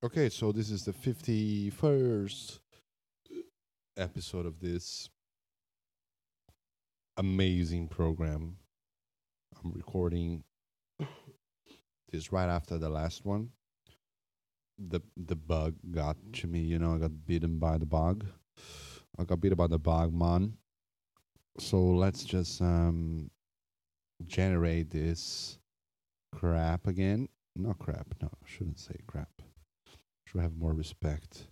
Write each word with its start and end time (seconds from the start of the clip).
Okay, 0.00 0.28
so 0.28 0.52
this 0.52 0.70
is 0.70 0.84
the 0.84 0.92
51st 0.92 2.60
episode 3.96 4.46
of 4.46 4.60
this 4.60 5.10
amazing 7.16 7.88
program. 7.88 8.58
I'm 9.56 9.72
recording 9.72 10.44
this 12.12 12.30
right 12.30 12.48
after 12.48 12.78
the 12.78 12.88
last 12.88 13.24
one. 13.24 13.48
The 14.78 15.00
the 15.16 15.34
bug 15.34 15.74
got 15.90 16.16
to 16.34 16.46
me, 16.46 16.60
you 16.60 16.78
know, 16.78 16.94
I 16.94 16.98
got 16.98 17.26
bitten 17.26 17.58
by 17.58 17.76
the 17.76 17.86
bug. 17.86 18.24
I 19.18 19.24
got 19.24 19.40
bitten 19.40 19.56
by 19.56 19.66
the 19.66 19.80
bug, 19.80 20.14
man. 20.14 20.58
So 21.58 21.82
let's 21.82 22.22
just 22.22 22.62
um 22.62 23.32
generate 24.28 24.92
this 24.92 25.58
crap 26.32 26.86
again. 26.86 27.28
Not 27.56 27.80
crap, 27.80 28.06
no, 28.22 28.28
I 28.28 28.46
shouldn't 28.48 28.78
say 28.78 28.94
crap 29.08 29.42
should 30.30 30.40
have 30.40 30.56
more 30.56 30.74
respect 30.74 31.48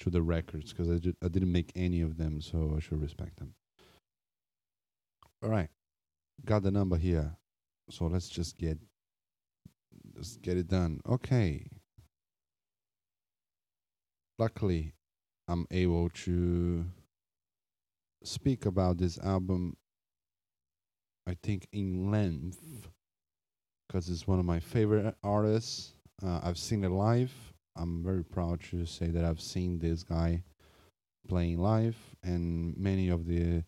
to 0.00 0.10
the 0.10 0.22
records 0.22 0.72
because 0.72 0.90
I, 0.90 1.24
I 1.24 1.28
didn't 1.28 1.52
make 1.52 1.72
any 1.76 2.00
of 2.00 2.16
them, 2.16 2.40
so 2.40 2.74
I 2.76 2.80
should 2.80 3.00
respect 3.00 3.38
them. 3.38 3.54
All 5.42 5.50
right, 5.50 5.68
got 6.44 6.62
the 6.62 6.70
number 6.70 6.96
here, 6.96 7.36
so 7.90 8.06
let's 8.06 8.28
just 8.28 8.56
get 8.58 8.78
let's 10.14 10.36
get 10.38 10.56
it 10.56 10.68
done. 10.68 11.00
Okay. 11.08 11.66
Luckily, 14.38 14.92
I'm 15.48 15.66
able 15.70 16.10
to 16.10 16.84
speak 18.22 18.66
about 18.66 18.98
this 18.98 19.18
album. 19.18 19.76
I 21.28 21.36
think 21.42 21.66
in 21.72 22.10
length 22.10 22.88
because 23.86 24.08
it's 24.08 24.26
one 24.26 24.38
of 24.38 24.44
my 24.44 24.60
favorite 24.60 25.14
artists. 25.22 25.94
Uh, 26.22 26.40
I've 26.42 26.58
seen 26.58 26.84
it 26.84 26.90
live 26.90 27.32
I'm 27.76 28.02
very 28.02 28.24
proud 28.24 28.60
to 28.70 28.86
say 28.86 29.08
that 29.08 29.24
I've 29.24 29.40
seen 29.40 29.78
this 29.78 30.02
guy 30.02 30.42
playing 31.28 31.58
live, 31.58 31.96
and 32.22 32.76
many 32.76 33.08
of 33.08 33.26
the 33.26 33.64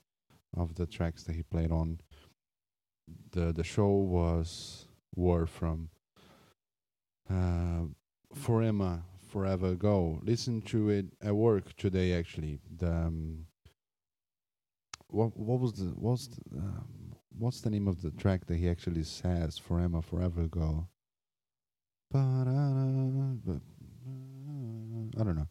of 0.56 0.74
the 0.74 0.86
tracks 0.86 1.24
that 1.24 1.34
he 1.34 1.42
played 1.42 1.70
on 1.70 2.00
the 3.33 3.52
the 3.52 3.64
show 3.64 3.88
was 3.88 4.86
were 5.14 5.46
from 5.46 5.91
uh, 7.30 7.83
Forever 8.34 9.02
Forever 9.28 9.68
Ago. 9.68 10.20
Listen 10.22 10.62
to 10.62 10.88
it 10.88 11.06
at 11.22 11.34
work 11.34 11.77
today. 11.77 12.12
Actually, 12.12 12.61
the 12.77 12.90
um, 12.90 13.46
what 15.08 15.36
what 15.36 15.61
was 15.61 15.74
the 15.74 15.86
what's 15.96 16.28
the, 16.28 16.58
um, 16.58 17.14
what's 17.38 17.61
the 17.61 17.70
name 17.70 17.88
of 17.88 18.02
the 18.02 18.11
track 18.12 18.46
that 18.46 18.56
he 18.56 18.68
actually 18.68 19.05
says 19.05 19.58
Forever 19.58 20.00
Forever 20.02 20.42
Ago? 20.42 20.88
I 25.19 25.24
don't 25.24 25.36
know. 25.36 25.48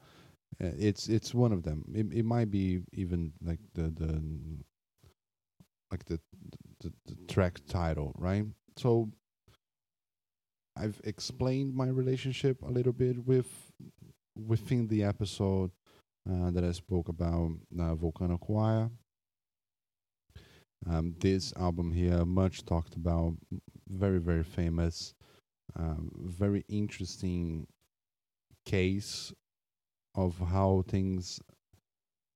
Uh, 0.62 0.72
it's 0.78 1.08
it's 1.10 1.34
one 1.34 1.52
of 1.52 1.64
them. 1.64 1.84
It 1.94 2.20
it 2.20 2.26
might 2.26 2.50
be 2.50 2.82
even 2.94 3.34
like 3.42 3.60
the 3.74 3.84
the 3.90 4.22
like 5.92 6.06
the 6.06 6.20
the, 6.82 6.94
the 7.06 7.16
track 7.28 7.60
title, 7.68 8.14
right? 8.18 8.46
So 8.78 9.12
I've 10.76 11.02
explained 11.04 11.74
my 11.74 11.88
relationship 11.88 12.62
a 12.62 12.70
little 12.72 12.94
bit 12.94 13.26
with 13.26 13.72
within 14.36 14.88
the 14.88 15.04
episode 15.04 15.72
uh, 16.30 16.52
that 16.52 16.64
I 16.64 16.72
spoke 16.72 17.10
about 17.10 17.52
uh, 17.80 17.96
Volcano 17.96 18.38
Choir. 18.38 18.90
Um, 20.88 21.16
this 21.20 21.54
album 21.58 21.92
here, 21.92 22.24
much 22.26 22.64
talked 22.64 22.96
about, 22.96 23.36
very 23.90 24.20
very 24.20 24.44
famous, 24.44 25.14
um, 25.76 26.12
very 26.16 26.64
interesting 26.70 27.68
case 28.66 29.34
of 30.18 30.38
how 30.40 30.84
things 30.90 31.40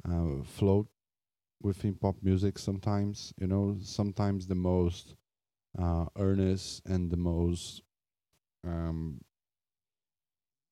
uh, 0.10 0.44
float 0.44 0.88
within 1.62 1.96
pop 1.96 2.16
music 2.22 2.58
sometimes 2.58 3.34
you 3.38 3.48
know? 3.48 3.78
Sometimes 3.82 4.48
the 4.48 4.56
most 4.56 5.16
uh, 5.78 6.06
earnest 6.18 6.84
and 6.86 7.10
the 7.10 7.18
most 7.18 7.82
um, 8.66 9.20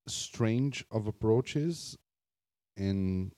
strange 0.06 0.84
of 0.90 1.06
approaches 1.06 1.96
and 2.76 3.32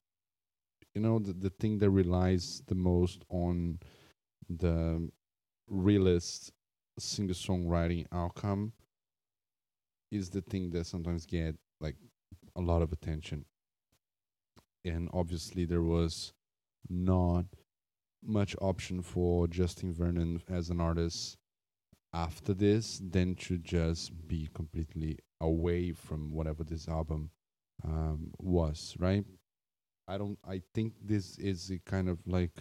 you 0.94 1.00
know 1.00 1.18
the, 1.18 1.32
the 1.32 1.50
thing 1.50 1.78
that 1.78 1.90
relies 1.90 2.62
the 2.66 2.74
most 2.74 3.24
on 3.28 3.78
the 4.48 5.10
realist 5.68 6.52
singer 6.98 7.34
songwriting 7.34 8.06
outcome 8.12 8.72
is 10.10 10.30
the 10.30 10.42
thing 10.42 10.70
that 10.70 10.86
sometimes 10.86 11.24
get 11.26 11.56
like 11.80 11.96
a 12.56 12.60
lot 12.60 12.82
of 12.82 12.92
attention 12.92 13.44
and 14.84 15.08
obviously 15.12 15.64
there 15.64 15.82
was 15.82 16.32
not 16.88 17.44
much 18.24 18.54
option 18.60 19.02
for 19.02 19.46
Justin 19.48 19.92
Vernon 19.92 20.42
as 20.48 20.70
an 20.70 20.80
artist 20.80 21.36
after 22.12 22.54
this 22.54 23.00
than 23.10 23.34
to 23.34 23.58
just 23.58 24.28
be 24.28 24.48
completely 24.54 25.18
away 25.40 25.92
from 25.92 26.30
whatever 26.30 26.62
this 26.62 26.88
album 26.88 27.30
um, 27.84 28.32
was, 28.38 28.94
right? 28.98 29.24
I 30.06 30.18
don't. 30.18 30.38
I 30.46 30.62
think 30.74 30.94
this 31.02 31.38
is 31.38 31.70
a 31.70 31.78
kind 31.78 32.08
of 32.08 32.18
like 32.26 32.52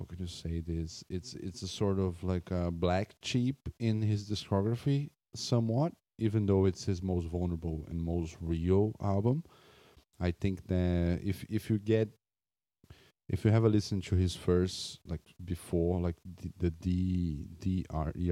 how 0.00 0.06
can 0.06 0.18
you 0.18 0.26
say 0.26 0.60
this? 0.60 1.04
It's 1.10 1.34
it's 1.34 1.62
a 1.62 1.68
sort 1.68 1.98
of 1.98 2.22
like 2.24 2.50
a 2.50 2.70
black 2.70 3.14
sheep 3.22 3.68
in 3.78 4.00
his 4.00 4.28
discography, 4.30 5.10
somewhat. 5.34 5.92
Even 6.18 6.46
though 6.46 6.66
it's 6.66 6.84
his 6.84 7.02
most 7.02 7.26
vulnerable 7.26 7.86
and 7.88 8.02
most 8.02 8.36
real 8.40 8.94
album, 9.02 9.42
I 10.20 10.32
think 10.32 10.66
that 10.66 11.20
if 11.24 11.44
if 11.48 11.70
you 11.70 11.78
get 11.78 12.10
if 13.28 13.44
you 13.44 13.50
have 13.50 13.64
a 13.64 13.68
listen 13.68 14.00
to 14.02 14.16
his 14.16 14.36
first 14.36 15.00
like 15.06 15.22
before 15.42 16.00
like 16.00 16.16
the, 16.24 16.52
the 16.58 16.70
D 16.70 17.46
D 17.58 17.86
R 17.90 18.12
E 18.16 18.30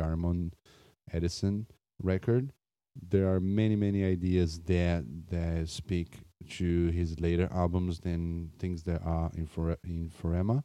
Edison 1.10 1.66
record, 2.02 2.52
there 3.00 3.32
are 3.32 3.40
many 3.40 3.76
many 3.76 4.04
ideas 4.04 4.60
that 4.66 5.04
that 5.30 5.68
speak 5.68 6.20
to 6.50 6.88
his 6.88 7.20
later 7.20 7.48
albums 7.52 8.00
than 8.00 8.50
things 8.58 8.82
that 8.82 9.00
are 9.04 9.30
in 9.34 9.46
for 9.46 9.76
in 9.84 10.10
For 10.10 10.34
Emma. 10.34 10.64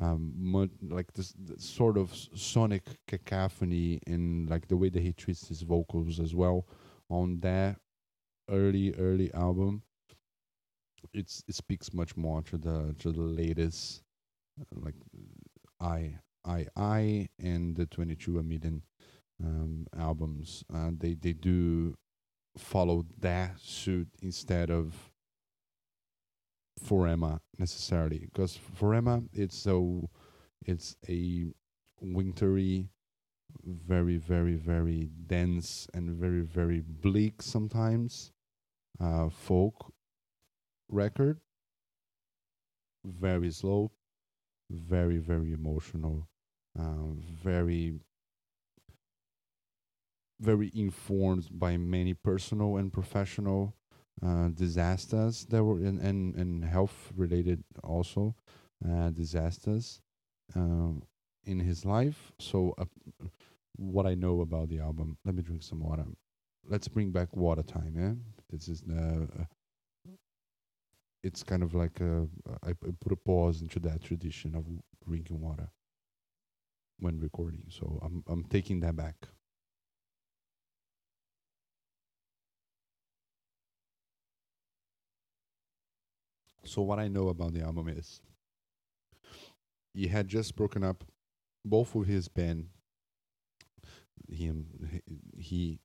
Um, 0.00 0.70
like 0.88 1.12
this, 1.12 1.34
this 1.38 1.62
sort 1.62 1.98
of 1.98 2.10
sonic 2.34 2.84
cacophony 3.06 4.00
and 4.06 4.48
like 4.48 4.66
the 4.66 4.76
way 4.76 4.88
that 4.88 5.02
he 5.02 5.12
treats 5.12 5.48
his 5.48 5.60
vocals 5.60 6.18
as 6.18 6.34
well 6.34 6.66
on 7.10 7.40
that 7.40 7.76
early 8.48 8.94
early 8.94 9.32
album 9.34 9.82
it's 11.12 11.42
it 11.48 11.54
speaks 11.54 11.92
much 11.92 12.16
more 12.16 12.42
to 12.42 12.56
the 12.56 12.94
to 12.98 13.12
the 13.12 13.22
latest 13.22 14.02
uh, 14.60 14.80
like 14.84 14.94
I 15.80 16.16
I 16.44 16.66
I 16.76 17.28
and 17.38 17.76
the 17.76 17.86
22 17.86 18.38
a 18.38 18.42
million 18.42 18.82
um, 19.42 19.86
albums. 19.98 20.64
Uh, 20.72 20.90
they 20.96 21.14
they 21.14 21.32
do 21.32 21.94
follow 22.56 23.04
that 23.20 23.58
suit 23.60 24.08
instead 24.20 24.70
of 24.70 24.94
for 26.82 27.06
Emma 27.06 27.40
necessarily 27.58 28.28
because 28.32 28.56
For 28.56 28.94
Emma 28.94 29.22
it's 29.32 29.56
so 29.56 30.10
it's 30.64 30.96
a 31.08 31.46
wintry 32.00 32.88
very 33.64 34.16
very 34.16 34.56
very 34.56 35.10
dense 35.26 35.86
and 35.94 36.10
very 36.10 36.40
very 36.40 36.80
bleak 36.80 37.42
sometimes 37.42 38.32
uh, 39.00 39.28
folk 39.28 39.91
record. 40.92 41.40
Very 43.04 43.50
slow, 43.50 43.90
very, 44.70 45.18
very 45.18 45.52
emotional, 45.52 46.28
uh, 46.78 47.10
very, 47.42 47.94
very 50.40 50.70
informed 50.74 51.48
by 51.50 51.76
many 51.76 52.14
personal 52.14 52.76
and 52.76 52.92
professional 52.92 53.74
uh, 54.24 54.48
disasters 54.48 55.46
that 55.46 55.64
were 55.64 55.80
in, 55.80 55.98
and, 55.98 56.36
and 56.36 56.64
health 56.64 57.12
related 57.16 57.64
also 57.82 58.36
uh, 58.88 59.10
disasters 59.10 60.00
um, 60.54 61.02
in 61.44 61.58
his 61.58 61.84
life. 61.84 62.32
So, 62.38 62.74
uh, 62.78 62.84
what 63.76 64.06
I 64.06 64.14
know 64.14 64.42
about 64.42 64.68
the 64.68 64.78
album, 64.78 65.16
let 65.24 65.34
me 65.34 65.42
drink 65.42 65.62
some 65.62 65.80
water. 65.80 66.04
Let's 66.68 66.86
bring 66.86 67.10
back 67.10 67.34
water 67.36 67.62
time, 67.62 67.94
yeah? 67.96 68.12
This 68.50 68.68
is 68.68 68.82
the 68.82 69.28
uh, 69.40 69.44
it's 71.22 71.42
kind 71.42 71.62
of 71.62 71.74
like 71.74 72.00
a, 72.00 72.26
I, 72.64 72.70
I 72.70 72.90
put 73.00 73.12
a 73.12 73.16
pause 73.16 73.62
into 73.62 73.78
that 73.80 74.02
tradition 74.02 74.54
of 74.54 74.66
drinking 75.06 75.40
water 75.40 75.70
when 76.98 77.18
recording. 77.20 77.64
So 77.68 77.98
I'm 78.02 78.24
I'm 78.28 78.44
taking 78.44 78.80
that 78.80 78.96
back. 78.96 79.16
So 86.64 86.82
what 86.82 86.98
I 86.98 87.06
know 87.08 87.28
about 87.28 87.52
the 87.54 87.62
album 87.62 87.86
is 87.88 88.20
he 89.94 90.08
had 90.08 90.28
just 90.28 90.54
broken 90.54 90.84
up 90.84 91.02
both 91.64 91.94
of 91.94 92.06
his 92.06 92.28
band 92.28 92.68
him 94.30 94.66
he 95.38 95.78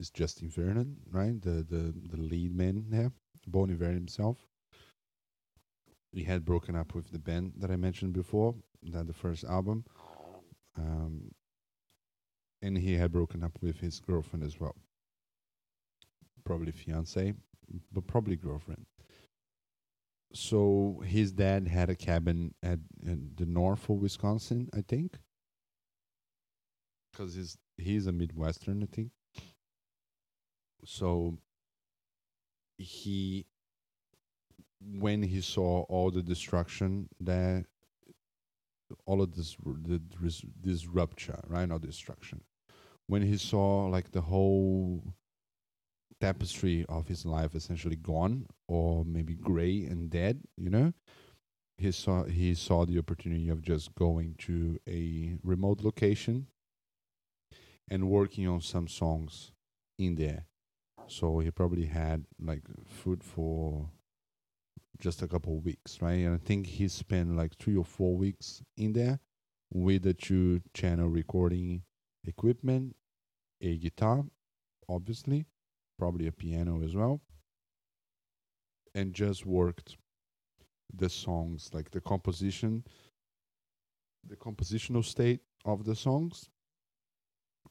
is 0.00 0.10
Justin 0.10 0.50
Vernon, 0.50 0.98
right? 1.10 1.40
The 1.40 1.64
the 1.68 1.94
the 2.10 2.18
lead 2.18 2.54
man 2.56 2.86
there, 2.90 3.12
Bon 3.46 3.70
Iver 3.70 3.92
himself. 3.92 4.38
He 6.16 6.24
had 6.24 6.46
broken 6.46 6.74
up 6.74 6.94
with 6.94 7.12
the 7.12 7.18
band 7.18 7.52
that 7.58 7.70
I 7.70 7.76
mentioned 7.76 8.14
before, 8.14 8.54
that 8.84 9.06
the 9.06 9.12
first 9.12 9.44
album, 9.44 9.84
um, 10.74 11.30
and 12.62 12.78
he 12.78 12.94
had 12.94 13.12
broken 13.12 13.44
up 13.44 13.58
with 13.60 13.80
his 13.80 14.00
girlfriend 14.00 14.42
as 14.42 14.58
well. 14.58 14.74
Probably 16.42 16.72
fiance, 16.72 17.34
but 17.92 18.06
probably 18.06 18.36
girlfriend. 18.36 18.86
So 20.32 21.02
his 21.04 21.32
dad 21.32 21.68
had 21.68 21.90
a 21.90 21.94
cabin 21.94 22.54
at, 22.62 22.78
at 23.06 23.36
the 23.36 23.44
north 23.44 23.90
of 23.90 23.96
Wisconsin, 23.96 24.70
I 24.72 24.80
think, 24.88 25.18
because 27.12 27.34
he's 27.34 27.58
he's 27.76 28.06
a 28.06 28.12
Midwestern, 28.12 28.82
I 28.82 28.86
think. 28.86 29.10
So 30.86 31.36
he, 32.78 33.44
when 34.80 35.22
he 35.22 35.40
saw 35.40 35.82
all 35.82 36.10
the 36.10 36.22
destruction 36.22 37.08
that, 37.20 37.64
all 39.04 39.20
of 39.20 39.34
this 39.34 39.56
the 39.64 39.98
dis- 39.98 40.44
disruption, 40.60 41.36
right, 41.48 41.68
not 41.68 41.82
destruction, 41.82 42.40
when 43.06 43.22
he 43.22 43.36
saw 43.36 43.86
like 43.86 44.12
the 44.12 44.20
whole 44.20 45.02
tapestry 46.20 46.84
of 46.88 47.08
his 47.08 47.26
life 47.26 47.54
essentially 47.54 47.96
gone 47.96 48.46
or 48.68 49.04
maybe 49.04 49.34
gray 49.34 49.84
and 49.84 50.10
dead, 50.10 50.40
you 50.56 50.70
know, 50.70 50.92
he 51.78 51.90
saw 51.90 52.24
he 52.24 52.54
saw 52.54 52.84
the 52.86 52.98
opportunity 52.98 53.48
of 53.48 53.62
just 53.62 53.94
going 53.94 54.34
to 54.38 54.78
a 54.88 55.34
remote 55.42 55.82
location 55.82 56.46
and 57.88 58.08
working 58.08 58.48
on 58.48 58.60
some 58.60 58.88
songs 58.88 59.52
in 59.98 60.14
there. 60.16 60.46
So 61.06 61.38
he 61.38 61.50
probably 61.50 61.86
had 61.86 62.24
like 62.40 62.62
food 62.86 63.22
for 63.22 63.90
just 64.98 65.22
a 65.22 65.28
couple 65.28 65.56
of 65.56 65.64
weeks, 65.64 66.00
right? 66.00 66.20
And 66.20 66.34
I 66.34 66.38
think 66.38 66.66
he 66.66 66.88
spent 66.88 67.36
like 67.36 67.56
three 67.58 67.76
or 67.76 67.84
four 67.84 68.16
weeks 68.16 68.62
in 68.76 68.92
there 68.92 69.20
with 69.72 70.02
the 70.02 70.14
two 70.14 70.60
channel 70.74 71.08
recording 71.08 71.82
equipment, 72.24 72.96
a 73.60 73.76
guitar, 73.76 74.24
obviously, 74.88 75.46
probably 75.98 76.26
a 76.26 76.32
piano 76.32 76.82
as 76.82 76.94
well, 76.94 77.20
and 78.94 79.14
just 79.14 79.46
worked 79.46 79.96
the 80.94 81.08
songs, 81.08 81.70
like 81.72 81.90
the 81.90 82.00
composition, 82.00 82.84
the 84.26 84.36
compositional 84.36 85.04
state 85.04 85.40
of 85.64 85.84
the 85.84 85.94
songs, 85.94 86.48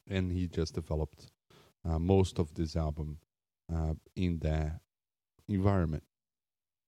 and 0.08 0.32
he 0.32 0.48
just 0.48 0.76
developed 0.76 1.28
uh, 1.88 2.00
most 2.00 2.40
of 2.40 2.54
this 2.56 2.76
album 2.76 3.18
uh, 3.74 3.94
in 4.16 4.38
that 4.40 4.80
environment 5.48 6.04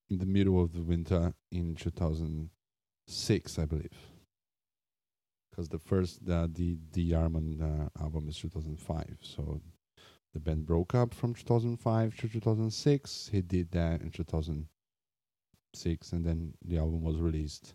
in 0.09 0.19
the 0.19 0.25
middle 0.25 0.61
of 0.61 0.73
the 0.73 0.81
winter 0.81 1.33
in 1.51 1.75
2006, 1.75 3.59
I 3.59 3.65
believe. 3.65 3.97
Because 5.49 5.69
the 5.69 5.79
first 5.79 6.19
uh, 6.29 6.47
the 6.51 6.77
DeYarmond 6.91 7.61
uh, 7.61 7.89
album 8.01 8.27
is 8.29 8.37
2005, 8.37 9.17
so 9.21 9.61
the 10.33 10.39
band 10.39 10.65
broke 10.65 10.93
up 10.93 11.13
from 11.13 11.33
2005 11.33 12.15
to 12.17 12.27
2006. 12.27 13.29
He 13.31 13.41
did 13.41 13.71
that 13.71 14.01
in 14.01 14.11
2006, 14.11 16.11
and 16.11 16.25
then 16.25 16.53
the 16.63 16.77
album 16.77 17.01
was 17.01 17.17
released 17.17 17.73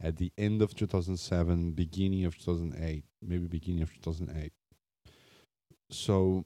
at 0.00 0.16
the 0.16 0.32
end 0.36 0.62
of 0.62 0.74
2007, 0.74 1.72
beginning 1.72 2.24
of 2.24 2.36
2008, 2.36 3.04
maybe 3.22 3.46
beginning 3.46 3.82
of 3.82 3.92
2008. 3.94 4.52
So, 5.90 6.44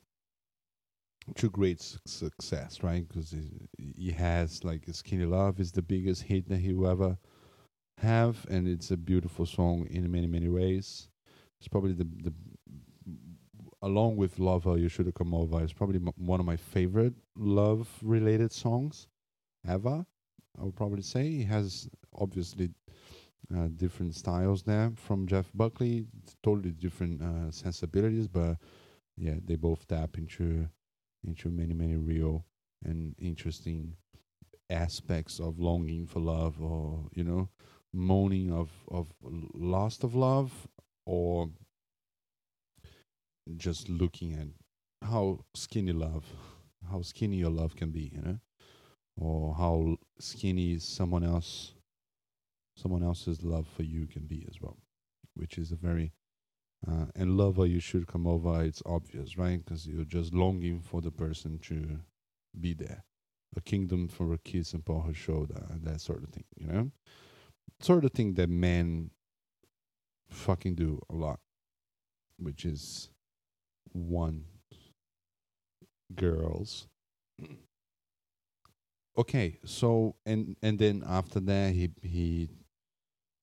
to 1.37 1.51
great 1.51 1.81
su- 1.81 1.99
success, 2.07 2.83
right? 2.83 3.07
Because 3.07 3.35
he, 3.79 4.11
has 4.13 4.65
like 4.65 4.83
"Skinny 4.93 5.25
Love" 5.27 5.61
is 5.61 5.73
the 5.73 5.83
biggest 5.83 6.23
hit 6.25 6.49
that 6.49 6.59
he 6.59 6.73
will 6.73 6.89
ever 6.89 7.19
have, 7.99 8.47
and 8.51 8.67
it's 8.69 8.91
a 8.91 8.97
beautiful 8.97 9.47
song 9.47 9.87
in 9.91 10.11
many 10.11 10.27
many 10.27 10.49
ways. 10.49 11.09
It's 11.59 11.69
probably 11.69 11.93
the 11.93 12.09
the 12.23 12.33
along 13.83 14.17
with 14.17 14.39
Lover, 14.39 14.77
You 14.77 14.89
Should 14.89 15.07
Have 15.07 15.15
Come 15.15 15.35
Over, 15.35 15.63
it's 15.63 15.73
probably 15.73 15.97
m- 15.97 16.13
one 16.17 16.41
of 16.41 16.47
my 16.47 16.57
favorite 16.57 17.15
love 17.37 17.89
related 18.03 18.53
songs 18.53 19.09
ever. 19.67 20.05
I 20.59 20.65
would 20.65 20.77
probably 20.77 21.03
say 21.03 21.29
he 21.29 21.45
has 21.45 21.89
obviously 22.15 22.71
uh, 23.55 23.69
different 23.77 24.15
styles 24.15 24.63
there 24.63 24.93
from 24.97 25.27
Jeff 25.27 25.51
Buckley, 25.55 26.07
totally 26.43 26.73
different 26.73 27.23
uh, 27.23 27.51
sensibilities, 27.51 28.29
but 28.29 28.57
yeah, 29.17 29.37
they 29.45 29.57
both 29.57 29.87
tap 29.89 30.19
into 30.19 30.69
into 31.27 31.49
many 31.49 31.75
many 31.75 31.97
real 31.97 32.45
and 32.85 33.15
interesting 33.19 33.97
aspects 34.71 35.41
of 35.41 35.59
longing 35.59 36.07
for 36.07 36.21
love, 36.21 36.63
or 36.63 37.07
you 37.13 37.25
know, 37.25 37.49
moaning 37.93 38.53
of 38.53 38.71
of 38.89 39.13
lost 39.23 40.05
of 40.05 40.15
love, 40.15 40.69
or 41.07 41.51
just 43.57 43.89
looking 43.89 44.33
at 44.33 44.47
how 45.07 45.41
skinny 45.55 45.93
love, 45.93 46.25
how 46.91 47.03
skinny 47.03 47.37
your 47.37 47.51
love 47.51 47.75
can 47.77 47.91
be, 47.91 48.11
you 48.15 48.23
know, 48.23 48.39
or 49.17 49.55
how 49.55 49.97
skinny 50.19 50.79
someone 50.79 51.25
else, 51.25 51.73
someone 52.77 53.03
else's 53.03 53.43
love 53.43 53.67
for 53.67 53.83
you 53.83 54.07
can 54.07 54.23
be 54.27 54.47
as 54.49 54.61
well, 54.61 54.79
which 55.35 55.59
is 55.59 55.73
a 55.73 55.77
very 55.77 56.13
uh, 56.89 57.07
and 57.15 57.37
lover 57.37 57.67
you 57.67 57.81
should 57.81 58.07
come 58.07 58.27
over. 58.27 58.63
It's 58.63 58.83
obvious, 58.87 59.37
right? 59.37 59.63
Because 59.63 59.87
you're 59.87 60.05
just 60.05 60.33
longing 60.35 60.81
for 60.81 61.01
the 61.01 61.11
person 61.11 61.59
to 61.61 62.01
be 62.59 62.75
there, 62.75 63.05
a 63.57 63.61
kingdom 63.61 64.09
for 64.09 64.33
a 64.33 64.39
kiss 64.39 64.73
upon 64.75 65.07
her 65.07 65.15
shoulder, 65.15 65.67
and 65.71 65.85
that 65.85 66.01
sort 66.01 66.23
of 66.23 66.31
thing, 66.31 66.45
you 66.57 66.67
know, 66.67 66.91
sort 67.81 68.05
of 68.05 68.13
thing 68.13 68.35
that 68.35 68.49
men 68.49 69.11
fucking 70.29 70.75
do 70.75 71.01
a 71.11 71.15
lot, 71.15 71.41
which 72.39 72.65
is 72.65 73.11
one 73.93 74.45
girls. 76.15 76.87
Okay, 79.19 79.59
so 79.67 80.15
and 80.25 80.57
and 80.63 80.79
then 80.79 81.03
after 81.07 81.41
that 81.41 81.75
he 81.75 81.91
he 82.01 82.49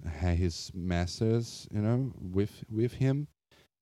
had 0.05 0.38
his 0.38 0.71
masters, 0.73 1.67
you 1.71 1.81
know, 1.81 2.13
with 2.19 2.63
with 2.69 2.94
him, 2.94 3.27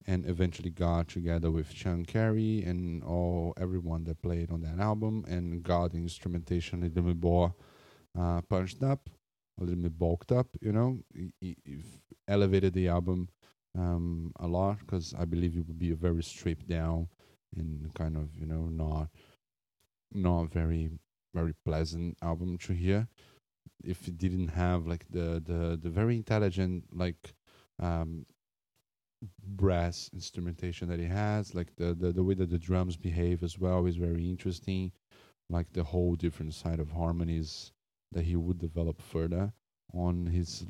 and 0.07 0.25
eventually 0.25 0.69
got 0.69 1.07
together 1.07 1.51
with 1.51 1.71
Sean 1.71 2.06
Carey 2.06 2.63
and 2.63 3.03
all 3.03 3.53
everyone 3.57 4.03
that 4.06 4.21
played 4.21 4.51
on 4.51 4.62
that 4.62 4.79
album, 4.79 5.25
and 5.27 5.63
got 5.63 5.91
the 5.91 5.98
instrumentation 5.98 6.84
a 6.84 6.86
little 6.88 7.03
bit 7.03 7.22
more 7.22 7.53
uh, 8.17 8.41
punched 8.41 8.84
up, 8.84 9.10
a 9.60 9.63
little 9.63 9.81
bit 9.81 9.98
bulked 9.98 10.31
up, 10.31 10.48
you 10.62 10.72
know, 10.72 11.00
elevated 12.27 12.74
the 12.74 12.88
album 12.88 13.29
um, 13.77 14.31
a 14.39 14.48
lot 14.48 14.79
because 14.79 15.13
I 15.17 15.25
believe 15.25 15.55
it 15.57 15.67
would 15.67 15.79
be 15.79 15.91
a 15.91 15.95
very 15.95 16.24
stripped 16.24 16.67
down 16.67 17.07
and 17.55 17.93
kind 17.93 18.15
of 18.17 18.29
you 18.36 18.45
know 18.45 18.65
not 18.67 19.10
not 20.13 20.51
very 20.51 20.89
very 21.34 21.53
pleasant 21.65 22.17
album 22.22 22.57
to 22.60 22.74
hear 22.74 23.07
if 23.84 24.07
it 24.07 24.17
didn't 24.17 24.50
have 24.50 24.88
like 24.88 25.05
the 25.10 25.41
the 25.45 25.79
the 25.81 25.89
very 25.89 26.15
intelligent 26.15 26.86
like 26.93 27.34
um 27.79 28.25
brass 29.43 30.10
instrumentation 30.13 30.88
that 30.88 31.00
he 31.00 31.05
has 31.05 31.55
like 31.55 31.75
the, 31.77 31.93
the 31.93 32.12
the 32.12 32.24
way 32.24 32.34
that 32.34 32.50
the 32.50 32.60
drums 32.60 32.98
behave 32.98 33.43
as 33.43 33.57
well 33.57 33.86
is 33.86 33.95
very 33.95 34.29
interesting. 34.29 34.91
Like 35.50 35.72
the 35.74 35.84
whole 35.84 36.15
different 36.15 36.53
side 36.53 36.79
of 36.79 36.91
harmonies 36.91 37.72
that 38.12 38.25
he 38.25 38.36
would 38.36 38.57
develop 38.57 39.01
further 39.01 39.53
on 39.93 40.25
his 40.25 40.65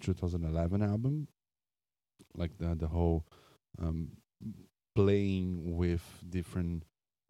2011 0.00 0.82
album. 0.82 1.28
Like 2.34 2.56
the 2.58 2.74
the 2.74 2.88
whole 2.88 3.26
um, 3.78 4.12
playing 4.94 5.76
with 5.76 6.02
different 6.28 6.84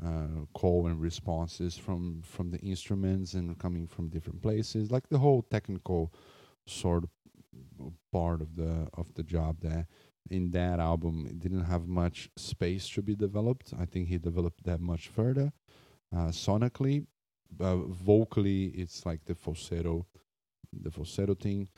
uh, 0.05 0.47
call 0.55 0.87
and 0.87 1.01
responses 1.01 1.77
from 1.77 2.23
from 2.23 2.51
the 2.51 2.59
instruments 2.61 3.35
and 3.35 3.59
coming 3.59 3.87
from 3.87 4.09
different 4.09 4.43
places, 4.43 4.91
like 4.91 5.09
the 5.09 5.19
whole 5.19 5.43
technical 5.43 6.13
sort 6.67 7.05
of 7.05 7.11
part 8.13 8.41
of 8.41 8.57
the 8.57 8.89
of 8.95 9.13
the 9.15 9.23
job 9.23 9.59
there. 9.61 9.87
In 10.31 10.51
that 10.53 10.79
album, 10.81 11.27
it 11.29 11.41
didn't 11.41 11.65
have 11.65 11.87
much 11.89 12.31
space 12.37 12.89
to 12.91 13.03
be 13.03 13.15
developed. 13.17 13.75
I 13.79 13.85
think 13.87 14.09
he 14.09 14.19
developed 14.19 14.65
that 14.65 14.81
much 14.81 15.09
further. 15.09 15.53
Uh, 16.15 16.29
sonically, 16.29 17.07
uh, 17.61 17.77
vocally, 17.77 18.67
it's 18.67 19.05
like 19.05 19.25
the 19.25 19.35
falsetto, 19.35 20.07
the 20.73 20.91
falsetto 20.91 21.35
thing 21.35 21.69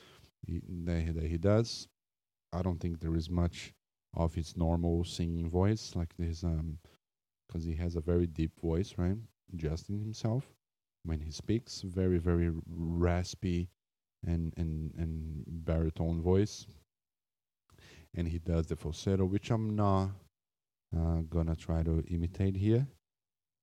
he, 0.46 0.60
that, 0.84 1.00
he- 1.02 1.10
that 1.12 1.24
he 1.24 1.38
does. 1.38 1.88
I 2.52 2.62
don't 2.62 2.80
think 2.80 3.00
there 3.00 3.16
is 3.16 3.30
much 3.30 3.72
of 4.14 4.34
his 4.34 4.56
normal 4.56 5.04
singing 5.04 5.50
voice, 5.50 5.92
like 5.96 6.14
his 6.18 6.44
um, 6.44 6.78
because 7.54 7.64
he 7.64 7.74
has 7.76 7.94
a 7.94 8.00
very 8.00 8.26
deep 8.26 8.50
voice, 8.60 8.94
right? 8.98 9.16
Justin 9.54 10.00
himself, 10.00 10.44
when 11.04 11.20
he 11.20 11.30
speaks, 11.30 11.82
very 11.82 12.18
very 12.18 12.50
raspy, 12.66 13.68
and 14.26 14.52
and 14.56 14.92
and 14.98 15.44
baritone 15.46 16.20
voice, 16.20 16.66
and 18.16 18.26
he 18.26 18.38
does 18.40 18.66
the 18.66 18.74
falsetto, 18.74 19.24
which 19.24 19.50
I'm 19.50 19.76
not 19.76 20.10
uh, 20.96 21.20
gonna 21.30 21.54
try 21.54 21.84
to 21.84 22.02
imitate 22.08 22.56
here, 22.56 22.88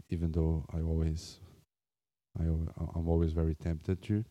even 0.09 0.31
though 0.31 0.65
I 0.73 0.79
always, 0.79 1.41
I 2.39 2.45
al- 2.45 2.91
I'm 2.95 3.09
always 3.09 3.33
very 3.33 3.55
tempted 3.55 4.01
to, 4.03 4.23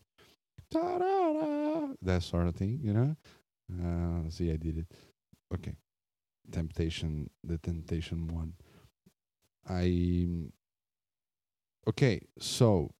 that 2.01 2.23
sort 2.23 2.47
of 2.47 2.55
thing, 2.55 2.79
you 2.81 2.93
know. 2.93 3.15
Uh, 3.71 4.27
see, 4.29 4.51
I 4.51 4.55
did 4.55 4.79
it. 4.79 4.87
Okay, 5.53 5.75
temptation, 6.51 7.29
the 7.43 7.59
temptation 7.59 8.27
one. 8.27 8.53
I 9.67 10.27
okay, 11.87 12.21
so 12.39 12.91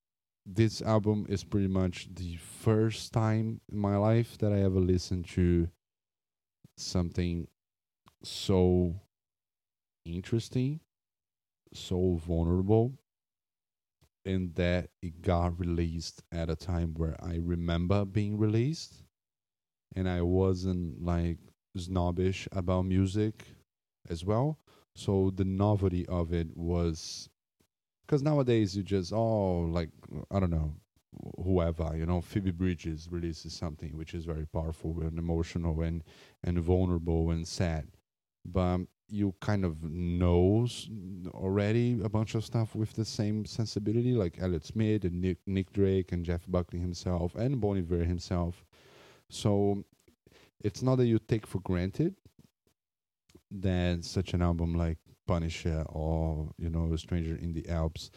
this 0.46 0.82
album 0.82 1.25
is 1.30 1.44
pretty 1.44 1.68
much 1.68 2.08
the 2.13 2.36
first 2.38 3.13
time 3.13 3.62
in 3.72 3.77
my 3.77 3.98
life 3.98 4.38
that 4.39 4.51
I 4.51 4.62
ever 4.62 4.80
listened 4.80 5.27
to 5.30 5.70
something 6.77 7.48
so 8.24 8.96
interesting, 10.06 10.80
so 11.74 12.15
vulnerable, 12.15 12.94
and 14.25 14.53
that 14.56 14.89
it 15.01 15.22
got 15.22 15.60
released 15.60 16.24
at 16.32 16.50
a 16.50 16.56
time 16.56 16.94
where 16.96 17.15
I 17.24 17.39
remember 17.41 18.06
being 18.06 18.38
released, 18.38 19.03
and 19.96 20.08
I 20.10 20.22
wasn't 20.22 21.03
like 21.03 21.38
snobbish 21.77 22.48
about 22.51 22.86
music 22.86 23.46
as 24.10 24.25
well. 24.25 24.60
So 24.95 25.31
the 25.36 25.45
novelty 25.45 26.05
of 26.07 26.33
it 26.33 26.55
was 26.55 27.29
because 28.05 28.21
nowadays 28.21 28.75
you 28.75 28.83
just 28.83 29.13
oh 29.13 29.62
like 29.62 29.89
I 30.29 30.39
don't 30.39 30.51
know 30.51 30.74
whoever 31.43 31.91
you 31.95 32.05
know 32.05 32.21
Phoebe 32.21 32.51
Bridgers 32.51 33.07
releases 33.12 33.53
something 33.53 33.98
which 33.98 34.13
is 34.13 34.25
very 34.25 34.45
powerful 34.45 35.01
and 35.01 35.17
emotional 35.17 35.81
and 35.81 36.03
and 36.43 36.60
vulnerable 36.60 37.31
and 37.31 37.48
sad, 37.48 37.88
but 38.45 38.60
um, 38.60 38.88
you 39.12 39.36
kind 39.41 39.65
of 39.65 39.83
knows 39.83 40.89
already 41.33 42.00
a 42.03 42.10
bunch 42.10 42.33
of 42.33 42.45
stuff 42.45 42.74
with 42.75 42.93
the 42.93 43.03
same 43.03 43.45
sensibility 43.45 44.13
like 44.13 44.38
Elliott 44.39 44.65
Smith 44.65 45.03
and 45.03 45.21
Nick, 45.21 45.38
Nick 45.45 45.71
Drake 45.74 46.13
and 46.13 46.25
Jeff 46.25 46.45
Buckley 46.48 46.79
himself 46.79 47.36
and 47.36 47.60
Bon 47.60 47.77
Iver 47.77 48.05
himself. 48.05 48.63
So 49.29 49.83
it's 50.62 50.81
not 50.81 50.95
that 50.95 51.07
you 51.07 51.19
take 51.19 51.45
for 51.45 51.60
granted 51.60 52.15
that 53.51 54.03
such 54.03 54.34
an 54.34 54.41
album 54.41 54.74
like 54.75 54.98
Punisher 55.27 55.84
or 55.89 56.51
you 56.58 56.70
know 56.70 56.96
Stranger 56.96 57.36
in 57.36 57.53
the 57.53 57.67
Alps. 57.70 58.12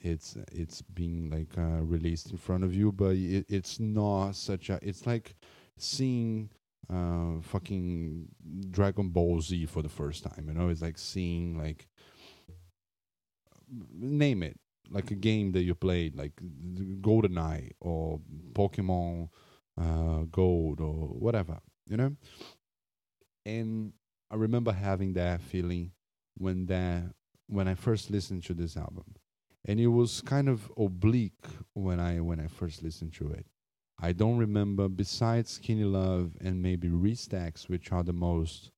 It's 0.00 0.36
it's 0.52 0.82
being 0.82 1.30
like 1.30 1.56
uh, 1.56 1.82
released 1.82 2.30
in 2.30 2.36
front 2.36 2.64
of 2.64 2.74
you 2.74 2.92
but 2.92 3.16
it, 3.16 3.46
it's 3.48 3.80
not 3.80 4.32
such 4.32 4.68
a 4.68 4.78
it's 4.82 5.06
like 5.06 5.34
seeing 5.78 6.50
uh 6.92 7.40
fucking 7.40 8.28
Dragon 8.70 9.08
Ball 9.08 9.40
Z 9.40 9.66
for 9.66 9.82
the 9.82 9.88
first 9.88 10.22
time 10.22 10.44
you 10.48 10.54
know? 10.54 10.68
It's 10.68 10.82
like 10.82 10.98
seeing 10.98 11.58
like 11.58 11.88
name 13.92 14.42
it 14.42 14.58
like 14.90 15.10
a 15.10 15.16
game 15.16 15.52
that 15.52 15.62
you 15.62 15.74
played 15.74 16.14
like 16.14 16.32
Golden 17.00 17.38
Eye 17.38 17.70
or 17.80 18.20
Pokemon 18.52 19.28
uh 19.80 20.20
Gold 20.30 20.80
or 20.80 21.08
whatever 21.08 21.58
you 21.88 21.96
know? 21.96 22.14
And 23.44 23.92
I 24.30 24.34
remember 24.34 24.72
having 24.72 25.12
that 25.14 25.40
feeling 25.40 25.92
when 26.36 26.66
that 26.66 27.04
when 27.48 27.68
I 27.68 27.74
first 27.74 28.10
listened 28.10 28.42
to 28.44 28.54
this 28.54 28.76
album, 28.76 29.14
and 29.64 29.78
it 29.78 29.86
was 29.86 30.20
kind 30.20 30.48
of 30.48 30.70
oblique 30.76 31.44
when 31.74 32.00
I 32.00 32.20
when 32.20 32.40
I 32.40 32.48
first 32.48 32.82
listened 32.82 33.14
to 33.14 33.30
it. 33.30 33.46
I 34.00 34.12
don't 34.12 34.36
remember 34.36 34.88
besides 34.88 35.50
Skinny 35.50 35.84
Love 35.84 36.32
and 36.40 36.60
maybe 36.60 36.88
Re: 36.88 37.14
Stacks, 37.14 37.68
which 37.68 37.92
are 37.92 38.02
the 38.02 38.12
most 38.12 38.70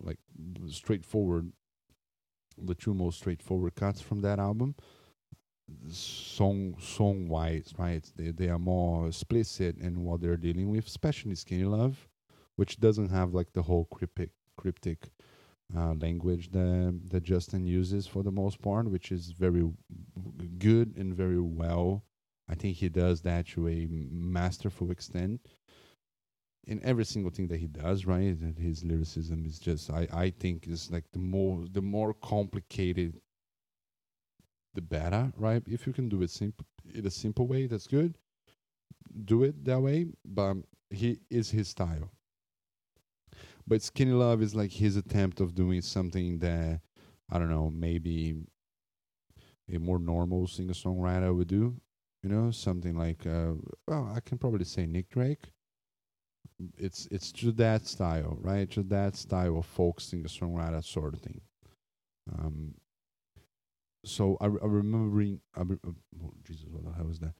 like 0.00 0.18
straightforward, 0.68 1.52
the 2.58 2.74
two 2.74 2.92
most 2.92 3.18
straightforward 3.18 3.76
cuts 3.76 4.00
from 4.00 4.20
that 4.22 4.38
album. 4.38 4.74
Song 5.88 6.76
song 6.80 7.28
wise, 7.28 7.72
right? 7.78 8.04
They 8.16 8.30
they 8.32 8.48
are 8.48 8.58
more 8.58 9.06
explicit 9.08 9.78
in 9.78 10.04
what 10.04 10.20
they're 10.20 10.36
dealing 10.36 10.70
with, 10.70 10.86
especially 10.86 11.36
Skinny 11.36 11.64
Love, 11.64 12.08
which 12.56 12.78
doesn't 12.80 13.10
have 13.10 13.32
like 13.32 13.52
the 13.52 13.62
whole 13.62 13.84
cryptic 13.86 14.30
cryptic 14.56 15.10
uh, 15.76 15.94
language 15.94 16.50
that 16.52 17.00
that 17.08 17.22
Justin 17.22 17.66
uses 17.66 18.06
for 18.06 18.22
the 18.22 18.30
most 18.30 18.60
part, 18.62 18.90
which 18.90 19.10
is 19.10 19.32
very 19.32 19.64
good 20.58 20.96
and 20.96 21.14
very 21.14 21.40
well. 21.40 22.04
I 22.48 22.54
think 22.54 22.76
he 22.76 22.88
does 22.88 23.22
that 23.22 23.48
to 23.48 23.68
a 23.68 23.86
masterful 23.90 24.90
extent 24.90 25.40
in 26.66 26.80
every 26.84 27.04
single 27.04 27.30
thing 27.30 27.48
that 27.48 27.58
he 27.58 27.66
does. 27.66 28.06
Right, 28.06 28.36
his 28.58 28.84
lyricism 28.84 29.44
is 29.44 29.58
just 29.58 29.90
I 29.90 30.06
I 30.12 30.30
think 30.30 30.68
is 30.68 30.90
like 30.90 31.10
the 31.12 31.18
more 31.18 31.64
the 31.70 31.82
more 31.82 32.14
complicated, 32.14 33.20
the 34.74 34.82
better. 34.82 35.32
Right, 35.36 35.62
if 35.66 35.86
you 35.86 35.92
can 35.92 36.08
do 36.08 36.22
it 36.22 36.30
simple 36.30 36.66
in 36.94 37.06
a 37.06 37.10
simple 37.10 37.46
way, 37.46 37.66
that's 37.66 37.88
good. 37.88 38.18
Do 39.24 39.42
it 39.42 39.64
that 39.64 39.80
way, 39.80 40.06
but 40.24 40.58
he 40.90 41.20
is 41.30 41.50
his 41.50 41.68
style 41.68 42.10
but 43.66 43.82
Skinny 43.82 44.12
Love 44.12 44.42
is 44.42 44.54
like 44.54 44.72
his 44.72 44.96
attempt 44.96 45.40
of 45.40 45.54
doing 45.54 45.80
something 45.80 46.38
that 46.38 46.80
I 47.30 47.38
don't 47.38 47.50
know, 47.50 47.70
maybe 47.70 48.36
a 49.72 49.78
more 49.78 49.98
normal 49.98 50.46
singer 50.46 50.72
songwriter 50.72 51.34
would 51.34 51.48
do. 51.48 51.74
You 52.22 52.30
know, 52.30 52.50
something 52.50 52.96
like 52.96 53.26
uh, 53.26 53.52
well, 53.86 54.12
I 54.14 54.20
can 54.20 54.38
probably 54.38 54.64
say 54.64 54.86
Nick 54.86 55.10
Drake. 55.10 55.44
It's 56.78 57.06
it's 57.10 57.32
to 57.32 57.52
that 57.52 57.86
style, 57.86 58.38
right? 58.40 58.70
To 58.70 58.82
that 58.84 59.16
style 59.16 59.58
of 59.58 59.66
folk 59.66 60.00
singer 60.00 60.28
songwriter 60.28 60.82
sort 60.84 61.14
of 61.14 61.20
thing. 61.20 61.40
Um, 62.32 62.74
so 64.04 64.36
I, 64.40 64.46
I 64.46 64.48
remember 64.48 65.08
reading. 65.08 65.40
I 65.56 65.60
oh, 65.62 66.32
Jesus, 66.44 66.66
what 66.70 66.84
the 66.84 66.92
hell 66.92 67.06
was 67.06 67.20
that? 67.20 67.34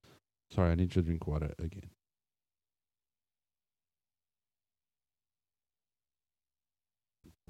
Sorry, 0.50 0.70
I 0.70 0.74
need 0.74 0.92
to 0.92 1.02
drink 1.02 1.26
water 1.26 1.54
again. 1.58 1.90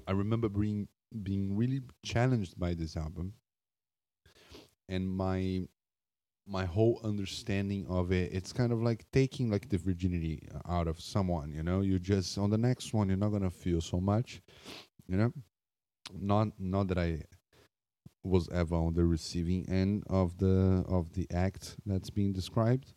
I 0.07 0.13
remember 0.13 0.49
being 0.49 0.87
being 1.23 1.55
really 1.55 1.81
challenged 2.03 2.59
by 2.59 2.73
this 2.73 2.95
album, 2.97 3.33
and 4.89 5.09
my 5.09 5.67
my 6.47 6.65
whole 6.65 7.01
understanding 7.03 7.85
of 7.89 8.11
it. 8.11 8.31
It's 8.33 8.53
kind 8.53 8.71
of 8.71 8.81
like 8.81 9.05
taking 9.11 9.51
like 9.51 9.69
the 9.69 9.77
virginity 9.77 10.47
out 10.67 10.87
of 10.87 10.99
someone. 10.99 11.51
You 11.51 11.61
know, 11.63 11.81
you 11.81 11.99
just 11.99 12.37
on 12.37 12.49
the 12.49 12.57
next 12.57 12.93
one, 12.93 13.09
you're 13.09 13.17
not 13.17 13.29
gonna 13.29 13.51
feel 13.51 13.81
so 13.81 13.99
much. 13.99 14.41
You 15.07 15.17
know, 15.17 15.33
not 16.13 16.49
not 16.59 16.87
that 16.87 16.97
I 16.97 17.23
was 18.23 18.49
ever 18.49 18.75
on 18.75 18.93
the 18.93 19.05
receiving 19.05 19.67
end 19.69 20.03
of 20.09 20.37
the 20.37 20.83
of 20.87 21.13
the 21.13 21.27
act 21.33 21.75
that's 21.85 22.09
being 22.09 22.33
described, 22.33 22.93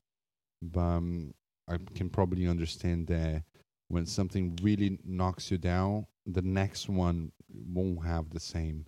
but 0.63 0.81
um, 0.81 1.35
I 1.69 1.79
can 1.95 2.11
probably 2.11 2.47
understand 2.47 3.09
that 3.09 3.45
when 3.89 4.07
something 4.07 4.57
really 4.63 4.99
knocks 5.05 5.51
you 5.51 5.59
down 5.59 6.07
the 6.35 6.43
next 6.43 6.89
one 6.89 7.33
won't 7.49 8.05
have 8.05 8.31
the 8.31 8.41
same 8.41 8.87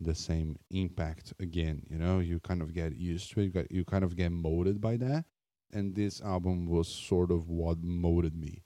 the 0.00 0.14
same 0.14 0.56
impact 0.70 1.32
again 1.38 1.82
you 1.88 1.96
know? 1.96 2.18
You 2.18 2.40
kind 2.40 2.62
of 2.62 2.74
get 2.74 2.96
used 2.96 3.32
to 3.32 3.40
it 3.40 3.44
you, 3.44 3.50
got, 3.50 3.70
you 3.70 3.84
kind 3.84 4.04
of 4.04 4.16
get 4.16 4.32
molded 4.32 4.80
by 4.80 4.96
that. 4.96 5.24
And 5.72 5.94
this 5.94 6.20
album 6.20 6.66
was 6.66 6.88
sort 6.88 7.30
of 7.30 7.48
what 7.48 7.82
molded 7.82 8.36
me. 8.36 8.62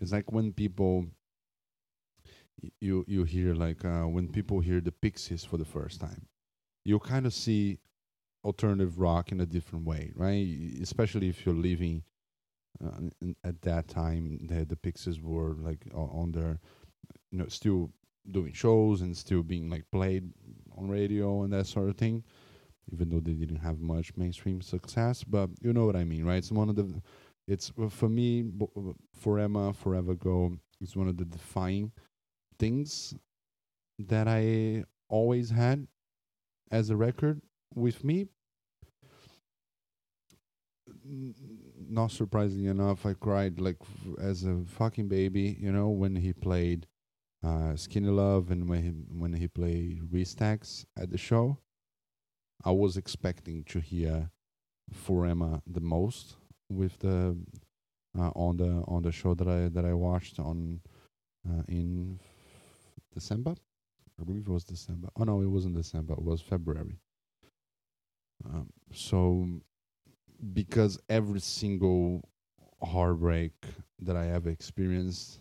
It's 0.00 0.12
like 0.12 0.32
when 0.32 0.52
people 0.52 1.06
you 2.80 3.04
you 3.06 3.24
hear 3.24 3.54
like 3.54 3.84
uh, 3.84 4.02
when 4.02 4.28
people 4.28 4.60
hear 4.60 4.80
the 4.80 4.92
pixies 4.92 5.44
for 5.44 5.56
the 5.56 5.64
first 5.64 6.00
time 6.00 6.26
you 6.84 6.98
kind 6.98 7.26
of 7.26 7.34
see 7.34 7.78
alternative 8.44 8.98
rock 8.98 9.32
in 9.32 9.40
a 9.40 9.46
different 9.46 9.84
way 9.84 10.12
right? 10.14 10.46
Especially 10.80 11.28
if 11.28 11.44
you're 11.44 11.54
living 11.54 12.02
uh, 12.84 13.26
at 13.44 13.62
that 13.62 13.88
time 13.88 14.38
the, 14.46 14.64
the 14.64 14.76
pixies 14.76 15.20
were 15.20 15.54
like 15.54 15.86
on 15.94 16.32
their 16.32 16.60
you 17.30 17.38
know 17.38 17.46
still 17.48 17.90
doing 18.30 18.52
shows 18.52 19.00
and 19.00 19.16
still 19.16 19.42
being 19.42 19.70
like 19.70 19.84
played 19.90 20.30
on 20.76 20.88
radio 20.88 21.42
and 21.42 21.52
that 21.52 21.66
sort 21.66 21.88
of 21.88 21.96
thing 21.96 22.22
even 22.92 23.08
though 23.10 23.20
they 23.20 23.32
didn't 23.32 23.56
have 23.56 23.80
much 23.80 24.16
mainstream 24.16 24.60
success. 24.62 25.22
But 25.24 25.50
you 25.60 25.72
know 25.72 25.86
what 25.86 25.96
i 25.96 26.04
mean 26.04 26.24
right? 26.24 26.38
It's 26.38 26.52
one 26.52 26.68
of 26.68 26.76
the 26.76 27.02
it's 27.46 27.72
for 27.90 28.08
me 28.08 28.44
for 29.14 29.38
emma 29.38 29.72
forever 29.72 30.14
go 30.14 30.52
it's 30.80 30.94
one 30.96 31.08
of 31.08 31.16
the 31.16 31.24
defining 31.24 31.90
things 32.58 33.14
that 33.98 34.28
i 34.28 34.84
always 35.08 35.50
had 35.50 35.86
as 36.70 36.90
a 36.90 36.96
record 36.96 37.40
with 37.74 38.04
me. 38.04 38.28
Not 41.88 42.10
surprisingly 42.10 42.66
enough 42.66 43.06
i 43.06 43.14
cried 43.14 43.60
like 43.60 43.76
as 44.20 44.44
a 44.44 44.58
fucking 44.66 45.08
baby 45.08 45.56
you 45.58 45.72
know 45.72 45.88
when 45.88 46.14
he 46.16 46.32
played 46.34 46.86
uh, 47.48 47.76
Skinny 47.76 48.08
Love 48.08 48.50
and 48.50 48.68
when 48.68 48.82
he, 48.82 48.90
when 49.18 49.32
he 49.32 49.48
played 49.48 50.00
Re: 50.10 50.24
Stacks 50.24 50.86
at 50.96 51.10
the 51.10 51.18
show, 51.18 51.58
I 52.64 52.70
was 52.72 52.96
expecting 52.96 53.64
to 53.64 53.80
hear 53.80 54.30
For 54.92 55.26
Emma 55.26 55.62
the 55.66 55.80
most 55.80 56.36
with 56.70 56.98
the 57.00 57.36
uh, 58.18 58.30
on 58.34 58.56
the 58.56 58.82
on 58.88 59.02
the 59.02 59.12
show 59.12 59.34
that 59.34 59.48
I 59.48 59.68
that 59.68 59.84
I 59.84 59.94
watched 59.94 60.38
on 60.40 60.80
uh, 61.48 61.62
in 61.68 62.18
December 63.14 63.54
I 64.20 64.24
believe 64.24 64.46
it 64.48 64.50
was 64.50 64.64
December. 64.64 65.08
Oh 65.16 65.24
no, 65.24 65.40
it 65.42 65.46
wasn't 65.46 65.76
December. 65.76 66.14
It 66.14 66.22
was 66.22 66.40
February. 66.40 66.98
Um, 68.44 68.68
so 68.92 69.48
because 70.52 70.98
every 71.08 71.40
single 71.40 72.28
heartbreak 72.82 73.52
that 74.00 74.16
I 74.16 74.28
ever 74.30 74.50
experienced, 74.50 75.40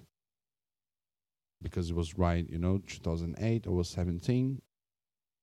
because 1.61 1.89
it 1.89 1.95
was 1.95 2.17
right, 2.17 2.47
you 2.49 2.57
know, 2.59 2.79
2008, 2.87 3.65
I 3.67 3.69
was 3.69 3.89
17. 3.89 4.61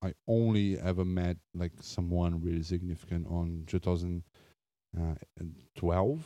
I 0.02 0.14
only 0.28 0.78
ever 0.78 1.04
met 1.04 1.38
like 1.54 1.72
someone 1.80 2.42
really 2.42 2.62
significant 2.62 3.26
on 3.28 3.64
2012, 3.66 6.24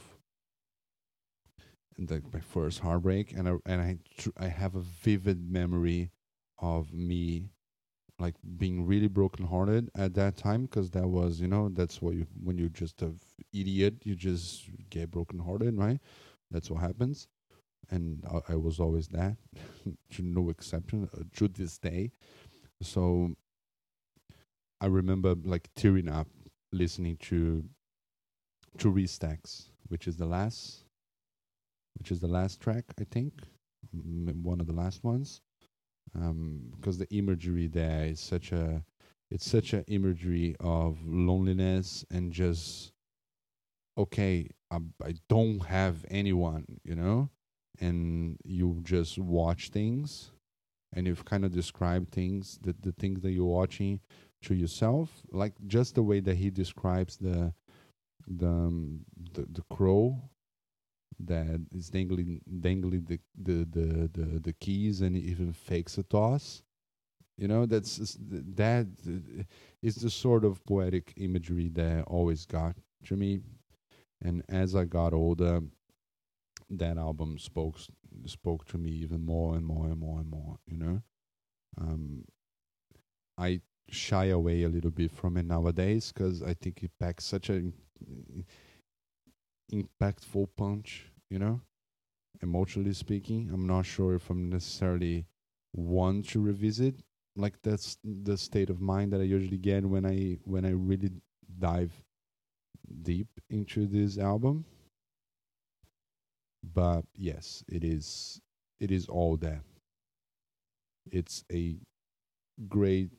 and 1.96 2.10
like 2.10 2.32
my 2.32 2.40
first 2.40 2.80
heartbreak, 2.80 3.32
and 3.32 3.48
I 3.48 3.52
and 3.66 3.80
I 3.80 3.98
tr- 4.18 4.30
I 4.38 4.48
have 4.48 4.74
a 4.74 4.80
vivid 4.80 5.50
memory 5.50 6.10
of 6.58 6.92
me 6.92 7.50
like 8.18 8.34
being 8.58 8.86
really 8.86 9.08
brokenhearted 9.08 9.90
at 9.96 10.14
that 10.14 10.36
time 10.36 10.62
because 10.66 10.90
that 10.90 11.08
was 11.08 11.40
you 11.40 11.48
know 11.48 11.68
that's 11.70 12.02
what 12.02 12.14
you 12.14 12.26
when 12.42 12.58
you're 12.58 12.68
just 12.68 13.00
a 13.02 13.12
idiot 13.52 13.94
you 14.04 14.14
just 14.16 14.68
get 14.90 15.10
brokenhearted 15.10 15.76
right? 15.78 16.00
That's 16.50 16.70
what 16.70 16.80
happens 16.80 17.28
and 17.90 18.24
I, 18.30 18.52
I 18.52 18.56
was 18.56 18.80
always 18.80 19.08
that 19.08 19.36
no 20.18 20.50
exception 20.50 21.08
uh, 21.14 21.22
to 21.36 21.48
this 21.48 21.78
day. 21.78 22.12
So 22.82 23.34
I 24.80 24.86
remember 24.86 25.34
like 25.44 25.68
tearing 25.74 26.08
up 26.08 26.28
listening 26.72 27.16
to 27.18 27.64
to 28.78 28.90
Re: 28.90 29.06
Stacks, 29.06 29.70
which 29.88 30.06
is 30.06 30.16
the 30.16 30.26
last 30.26 30.84
which 31.98 32.12
is 32.12 32.20
the 32.20 32.28
last 32.28 32.60
track 32.60 32.84
I 33.00 33.04
think 33.04 33.32
m- 33.92 34.42
one 34.42 34.60
of 34.60 34.66
the 34.66 34.72
last 34.72 35.02
ones. 35.02 35.40
Um, 36.14 36.72
because 36.76 36.98
the 36.98 37.08
imagery 37.10 37.66
there 37.66 38.04
is 38.06 38.20
such 38.20 38.52
a 38.52 38.82
it's 39.30 39.48
such 39.48 39.74
an 39.74 39.84
imagery 39.88 40.56
of 40.60 40.98
loneliness 41.06 42.04
and 42.10 42.32
just 42.32 42.92
okay 43.98 44.48
I, 44.70 44.78
I 45.04 45.14
don't 45.28 45.64
have 45.66 46.04
anyone 46.10 46.80
you 46.82 46.94
know 46.94 47.28
and 47.80 48.38
you 48.44 48.80
just 48.82 49.18
watch 49.18 49.70
things 49.70 50.30
and 50.94 51.06
you've 51.06 51.24
kind 51.24 51.44
of 51.44 51.52
described 51.52 52.10
things 52.10 52.58
that 52.62 52.82
the 52.82 52.92
things 52.92 53.22
that 53.22 53.32
you're 53.32 53.44
watching 53.44 54.00
to 54.42 54.54
yourself 54.54 55.10
like 55.32 55.52
just 55.66 55.94
the 55.94 56.02
way 56.02 56.20
that 56.20 56.36
he 56.36 56.50
describes 56.50 57.16
the 57.16 57.52
the 58.26 58.46
um, 58.48 59.00
the, 59.32 59.46
the 59.52 59.62
crow 59.70 60.20
that 61.20 61.60
is 61.72 61.88
dangling 61.90 62.40
dangling 62.60 63.04
the 63.04 63.18
the, 63.36 63.66
the 63.70 64.10
the 64.12 64.38
the 64.38 64.52
keys 64.54 65.00
and 65.00 65.16
even 65.16 65.52
fakes 65.52 65.98
a 65.98 66.02
toss. 66.04 66.62
You 67.36 67.48
know 67.48 67.66
that's 67.66 68.16
that 68.20 68.86
is 69.82 69.96
the 69.96 70.10
sort 70.10 70.44
of 70.44 70.64
poetic 70.64 71.12
imagery 71.16 71.68
that 71.70 71.98
I 71.98 72.00
always 72.02 72.46
got 72.46 72.76
to 73.06 73.16
me. 73.16 73.40
And 74.20 74.42
as 74.48 74.74
i 74.74 74.84
got 74.84 75.12
older 75.12 75.60
that 76.70 76.98
album 76.98 77.38
spoke 77.38 77.78
spoke 78.26 78.64
to 78.66 78.78
me 78.78 78.90
even 78.90 79.24
more 79.24 79.54
and 79.56 79.64
more 79.64 79.86
and 79.86 79.98
more 79.98 80.18
and 80.20 80.30
more 80.30 80.58
you 80.66 80.76
know? 80.76 81.02
Um 81.80 82.24
i 83.38 83.60
shy 83.90 84.26
away 84.26 84.64
a 84.64 84.68
little 84.68 84.90
bit 84.90 85.10
from 85.10 85.36
it 85.36 85.46
nowadays 85.46 86.12
because 86.12 86.42
i 86.42 86.52
think 86.54 86.82
it 86.82 86.90
packs 87.00 87.24
such 87.24 87.48
an 87.48 87.72
impactful 89.72 90.48
punch 90.56 91.06
you 91.30 91.38
know? 91.38 91.60
Emotionally 92.42 92.92
speaking 92.92 93.50
i'm 93.52 93.66
not 93.66 93.84
sure 93.86 94.14
if 94.14 94.30
i'm 94.30 94.48
necessarily 94.48 95.26
want 95.74 96.28
to 96.28 96.40
revisit 96.40 96.94
like 97.36 97.60
that's 97.62 97.98
the 98.04 98.36
state 98.36 98.70
of 98.70 98.80
mind 98.80 99.12
that 99.12 99.20
i 99.20 99.24
usually 99.24 99.58
get 99.58 99.84
when 99.84 100.06
i 100.06 100.38
when 100.44 100.64
i 100.64 100.70
really 100.70 101.10
dive 101.58 101.92
deep 103.02 103.28
into 103.50 103.86
this 103.86 104.18
album 104.18 104.64
but 106.74 107.02
yes 107.14 107.64
it 107.68 107.84
is 107.84 108.40
it 108.80 108.90
is 108.90 109.08
all 109.08 109.36
that. 109.38 109.62
It's 111.10 111.44
a 111.52 111.76
great 112.68 113.10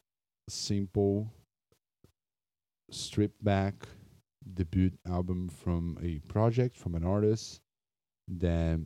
simple 0.47 1.31
stripped 2.91 3.43
back 3.43 3.87
debut 4.53 4.91
album 5.07 5.47
from 5.47 5.97
a 6.01 6.19
project 6.31 6.75
from 6.75 6.95
an 6.95 7.03
artist 7.03 7.61
that 8.27 8.79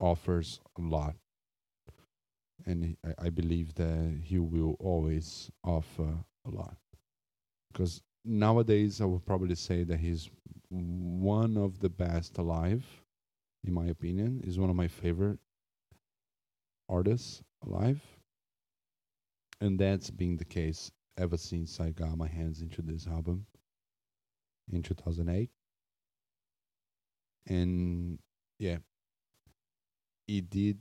offers 0.00 0.60
a 0.78 0.82
lot. 0.82 1.14
And 2.66 2.96
I, 3.04 3.26
I 3.26 3.30
believe 3.30 3.74
that 3.74 4.20
he 4.22 4.38
will 4.38 4.76
always 4.80 5.50
offer 5.64 6.14
a 6.46 6.50
lot. 6.50 6.76
Because 7.72 8.02
nowadays 8.22 9.00
i 9.00 9.04
would 9.04 9.24
probably 9.24 9.54
say 9.54 9.82
that 9.82 9.98
he's 9.98 10.28
one 10.68 11.56
of 11.56 11.78
the 11.80 11.88
best 11.88 12.36
alive 12.36 12.84
in 13.64 13.72
my 13.72 13.86
opinion 13.86 14.40
is 14.44 14.58
one 14.58 14.70
of 14.70 14.76
my 14.76 14.88
favorite 14.88 15.38
artists 16.88 17.42
alive. 17.66 18.00
And 19.60 19.78
that's 19.78 20.10
been 20.10 20.36
the 20.36 20.44
case 20.44 20.90
ever 21.18 21.36
since 21.36 21.80
i 21.80 21.90
got 21.90 22.16
my 22.16 22.28
hands 22.28 22.62
into 22.62 22.80
this 22.80 23.06
album 23.06 23.44
in 24.72 24.82
2008 24.82 25.50
and 27.46 28.18
yeah 28.58 28.78
it 30.30 30.48
did. 30.48 30.78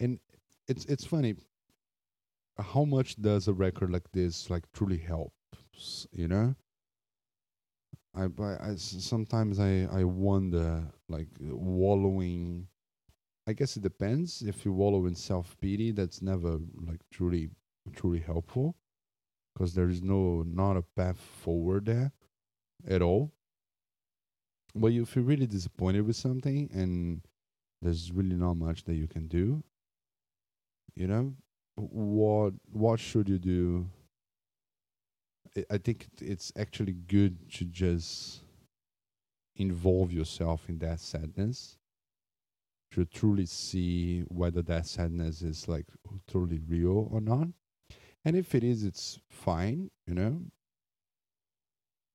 And 0.00 0.20
it's 0.68 0.84
it's 0.84 1.04
funny 1.04 1.34
how 2.58 2.84
much 2.84 3.16
does 3.16 3.48
a 3.48 3.52
record 3.52 3.90
like 3.90 4.10
this 4.12 4.50
like 4.50 4.64
truly 4.72 4.98
help 4.98 5.32
you 6.12 6.26
know 6.26 6.54
I, 8.18 8.26
I, 8.42 8.70
I 8.70 8.74
sometimes 8.76 9.60
I, 9.60 9.88
I 9.92 10.04
wonder 10.04 10.82
like 11.08 11.28
wallowing. 11.40 12.68
I 13.46 13.52
guess 13.54 13.76
it 13.76 13.82
depends. 13.82 14.42
If 14.42 14.64
you 14.64 14.72
wallow 14.72 15.06
in 15.06 15.14
self 15.14 15.56
pity 15.60 15.92
that's 15.92 16.20
never 16.20 16.58
like 16.86 17.00
truly 17.12 17.50
truly 17.94 18.20
helpful 18.20 18.76
because 19.54 19.74
there 19.74 19.88
is 19.88 20.02
no 20.02 20.42
not 20.46 20.76
a 20.76 20.82
path 20.96 21.18
forward 21.18 21.86
there 21.86 22.12
at 22.88 23.02
all. 23.02 23.32
But 24.74 24.92
if 24.92 25.16
you're 25.16 25.24
really 25.24 25.46
disappointed 25.46 26.06
with 26.06 26.16
something 26.16 26.68
and 26.72 27.22
there's 27.80 28.12
really 28.12 28.36
not 28.36 28.54
much 28.54 28.84
that 28.84 28.94
you 28.94 29.06
can 29.06 29.28
do 29.28 29.62
you 30.98 31.06
know 31.06 31.32
what 31.76 32.52
what 32.72 32.98
should 32.98 33.28
you 33.28 33.38
do 33.38 33.88
I- 35.70 35.78
think 35.78 36.06
it's 36.20 36.52
actually 36.56 36.92
good 36.92 37.50
to 37.52 37.64
just 37.64 38.42
involve 39.56 40.12
yourself 40.12 40.68
in 40.68 40.78
that 40.78 41.00
sadness 41.00 41.78
to 42.92 43.04
truly 43.04 43.46
see 43.46 44.20
whether 44.28 44.62
that 44.62 44.86
sadness 44.86 45.42
is 45.42 45.68
like 45.68 45.86
truly 46.26 46.58
real 46.68 47.08
or 47.12 47.20
not. 47.20 47.48
And 48.24 48.36
if 48.36 48.54
it 48.54 48.64
is 48.64 48.84
it's 48.84 49.18
fine 49.30 49.90
you 50.06 50.14
know? 50.14 50.42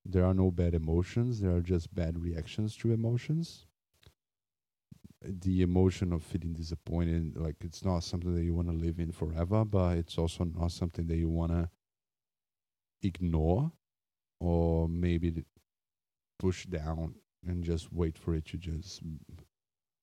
There 0.05 0.25
are 0.25 0.33
no 0.33 0.51
bad 0.51 0.73
emotions 0.73 1.39
there 1.39 1.55
are 1.55 1.61
just 1.61 1.93
bad 1.93 2.19
reactions 2.21 2.75
to 2.77 2.91
emotions. 2.91 3.65
The 5.21 5.61
emotion 5.61 6.11
of 6.11 6.21
feeling 6.23 6.53
disappointed 6.53 7.37
like 7.37 7.55
it's 7.61 7.85
not 7.85 8.03
something 8.03 8.35
that 8.35 8.43
you 8.43 8.53
want 8.53 8.67
to 8.67 8.73
live 8.73 8.99
in 8.99 9.11
forever 9.11 9.63
but 9.63 9.97
it's 9.97 10.17
also 10.17 10.43
not 10.43 10.71
something 10.71 11.07
that 11.07 11.15
you 11.15 11.29
want 11.29 11.51
to 11.53 11.69
ignore 13.03 13.71
or 14.39 14.87
maybe 14.89 15.43
push 16.39 16.65
down 16.65 17.15
and 17.45 17.63
just 17.63 17.91
wait 17.93 18.17
for 18.17 18.35
it 18.35 18.45
to 18.45 18.57
just 18.57 19.01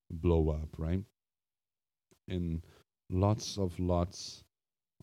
blow 0.09 0.49
up 0.49 0.69
right? 0.77 1.03
And 2.27 2.63
lots 3.09 3.57
of 3.57 3.79
lots 3.79 4.43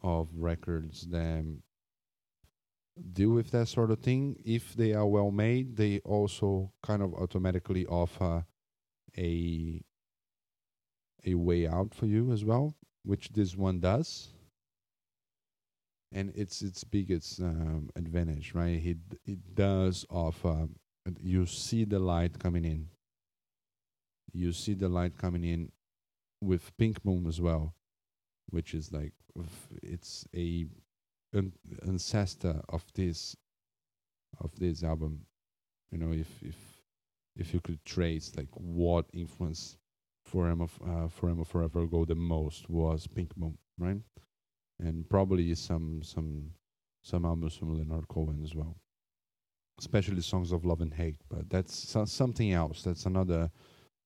of 0.02 0.28
records 0.34 1.06
that 1.08 1.44
deal 3.12 3.30
with 3.30 3.50
that 3.50 3.68
sort 3.68 3.90
of 3.90 4.00
thing. 4.00 4.36
If 4.44 4.74
they 4.74 4.92
are 4.94 5.06
well 5.06 5.30
made 5.30 5.76
they 5.76 6.00
also 6.00 6.72
kind 6.82 7.02
of 7.02 7.14
automatically 7.14 7.86
offer 7.86 8.44
a 9.16 9.82
a 11.24 11.34
way 11.34 11.66
out 11.66 11.94
for 11.94 12.06
you 12.06 12.32
as 12.32 12.44
well 12.44 12.76
which 13.04 13.30
this 13.30 13.56
one 13.56 13.80
does 13.80 14.28
and 16.12 16.32
it's 16.34 16.62
its 16.62 16.84
biggest 16.84 17.40
um, 17.40 17.90
advantage 17.96 18.54
right? 18.54 18.82
It 18.84 18.98
it 19.26 19.54
does 19.54 20.06
offer 20.10 20.68
you 21.20 21.46
see 21.46 21.84
the 21.84 21.98
light 21.98 22.38
coming 22.38 22.64
in. 22.64 22.88
You 24.32 24.52
see 24.52 24.74
the 24.74 24.88
light 24.88 25.16
coming 25.16 25.44
in 25.44 25.72
with 26.40 26.76
pink 26.76 27.04
moon 27.04 27.26
as 27.26 27.40
well 27.40 27.74
which 28.50 28.74
is 28.74 28.92
like 28.92 29.12
it's 29.82 30.26
a 30.34 30.66
an 31.32 31.52
ancestor 31.86 32.60
of 32.68 32.84
this 32.94 33.36
of 34.40 34.54
this 34.58 34.82
album. 34.82 35.26
You 35.90 35.98
know 35.98 36.12
if 36.12 36.42
if 36.42 36.56
if 37.36 37.54
you 37.54 37.60
could 37.60 37.84
trace 37.84 38.32
like 38.36 38.48
what 38.52 39.06
influence 39.12 39.76
Forever, 40.24 40.66
uh, 40.86 41.08
Forever, 41.08 41.42
Forever 41.42 41.86
Go 41.86 42.04
the 42.04 42.14
most 42.14 42.68
was 42.68 43.06
Pink 43.06 43.34
Moon, 43.34 43.56
right? 43.78 43.96
And 44.80 45.08
probably 45.08 45.54
some 45.54 46.02
some 46.02 46.52
some 47.02 47.24
albums 47.24 47.56
from 47.56 47.74
Leonard 47.74 48.08
Cohen 48.08 48.42
as 48.44 48.54
well, 48.54 48.76
especially 49.78 50.22
songs 50.22 50.52
of 50.52 50.64
love 50.64 50.80
and 50.80 50.94
hate. 50.94 51.16
But 51.28 51.50
that's 51.50 51.74
so- 51.74 52.04
something 52.04 52.52
else. 52.52 52.82
That's 52.82 53.06
another 53.06 53.50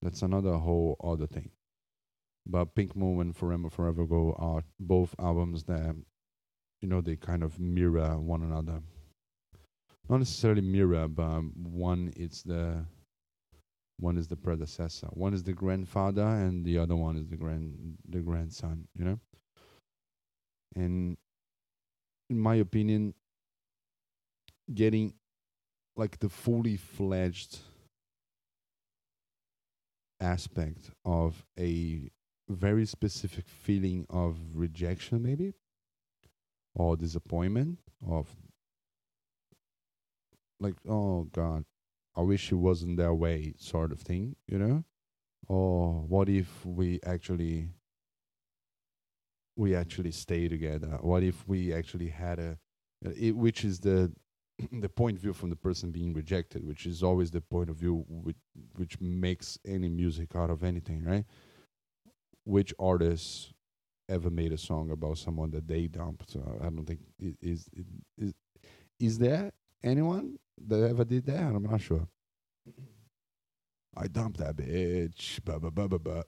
that's 0.00 0.22
another 0.22 0.54
whole 0.56 0.96
other 1.02 1.26
thing. 1.26 1.50
But 2.46 2.74
Pink 2.74 2.96
Moon 2.96 3.20
and 3.20 3.36
Forever, 3.36 3.70
Forever 3.70 4.04
Go 4.06 4.34
are 4.38 4.64
both 4.80 5.14
albums 5.18 5.64
that 5.64 5.94
you 6.80 6.88
know 6.88 7.00
they 7.00 7.16
kind 7.16 7.42
of 7.42 7.60
mirror 7.60 8.18
one 8.18 8.42
another. 8.42 8.80
Not 10.08 10.18
necessarily 10.18 10.62
mirror, 10.62 11.06
but 11.06 11.22
um, 11.22 11.52
one 11.54 12.12
is 12.16 12.42
the 12.42 12.84
one 13.98 14.16
is 14.16 14.26
the 14.26 14.36
predecessor. 14.36 15.06
One 15.12 15.32
is 15.32 15.44
the 15.44 15.52
grandfather, 15.52 16.26
and 16.26 16.64
the 16.64 16.78
other 16.78 16.96
one 16.96 17.16
is 17.16 17.28
the 17.28 17.36
grand 17.36 17.96
the 18.08 18.18
grandson. 18.18 18.88
You 18.98 19.04
know, 19.04 19.20
and 20.74 21.16
in 22.30 22.38
my 22.38 22.54
opinion, 22.56 23.14
getting 24.72 25.14
like 25.96 26.18
the 26.18 26.28
fully 26.28 26.76
fledged 26.76 27.58
aspect 30.20 30.90
of 31.04 31.44
a 31.58 32.10
very 32.48 32.86
specific 32.86 33.46
feeling 33.48 34.06
of 34.08 34.38
rejection, 34.54 35.22
maybe, 35.22 35.52
or 36.74 36.96
disappointment, 36.96 37.78
of 38.08 38.28
like, 40.60 40.74
oh 40.88 41.24
God, 41.32 41.64
I 42.16 42.22
wish 42.22 42.52
it 42.52 42.56
wasn't 42.56 42.96
that 42.98 43.14
way, 43.14 43.54
sort 43.58 43.92
of 43.92 44.00
thing, 44.00 44.36
you 44.46 44.58
know? 44.58 44.84
Or 45.48 46.02
what 46.02 46.28
if 46.28 46.64
we 46.64 47.00
actually 47.04 47.68
we 49.56 49.74
actually 49.74 50.12
stay 50.12 50.48
together? 50.48 50.98
What 51.00 51.22
if 51.22 51.46
we 51.46 51.72
actually 51.72 52.08
had 52.08 52.38
a, 52.38 52.58
it, 53.16 53.36
which 53.36 53.64
is 53.64 53.80
the 53.80 54.12
the 54.72 54.88
point 54.88 55.16
of 55.16 55.22
view 55.22 55.32
from 55.32 55.50
the 55.50 55.56
person 55.56 55.90
being 55.90 56.12
rejected, 56.12 56.66
which 56.66 56.86
is 56.86 57.02
always 57.02 57.30
the 57.30 57.40
point 57.40 57.70
of 57.70 57.76
view 57.76 58.04
which 58.08 58.36
which 58.76 59.00
makes 59.00 59.58
any 59.66 59.88
music 59.88 60.34
out 60.36 60.50
of 60.50 60.62
anything, 60.62 61.04
right? 61.04 61.24
Which 62.44 62.74
artists 62.78 63.52
ever 64.08 64.30
made 64.30 64.52
a 64.52 64.58
song 64.58 64.90
about 64.90 65.18
someone 65.18 65.50
that 65.52 65.66
they 65.66 65.86
dumped? 65.86 66.36
Uh, 66.36 66.66
I 66.66 66.70
don't 66.70 66.84
think 66.84 67.00
it 67.18 67.36
is 67.40 67.68
is 68.18 68.34
is 68.98 69.18
there 69.18 69.52
anyone 69.82 70.38
that 70.66 70.82
ever 70.88 71.04
did 71.04 71.26
that? 71.26 71.40
I'm 71.40 71.62
not 71.62 71.80
sure. 71.80 72.06
I 73.96 74.06
dumped 74.06 74.38
that 74.38 74.56
bitch. 74.56 75.40
Bah, 75.44 75.58
bah, 75.58 75.70
bah, 75.70 75.88
bah, 75.88 75.98
bah. 75.98 76.22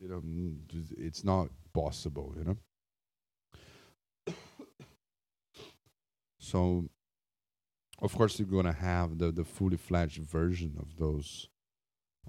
You 0.00 0.08
know, 0.08 0.20
mm, 0.20 0.56
it's 0.96 1.24
not 1.24 1.48
possible. 1.72 2.34
You 2.36 2.44
know. 4.26 4.34
so, 6.38 6.88
of 8.00 8.14
course, 8.14 8.38
you're 8.38 8.48
gonna 8.48 8.72
have 8.72 9.18
the 9.18 9.30
the 9.32 9.44
fully 9.44 9.76
fledged 9.76 10.22
version 10.22 10.76
of 10.78 10.96
those 10.96 11.48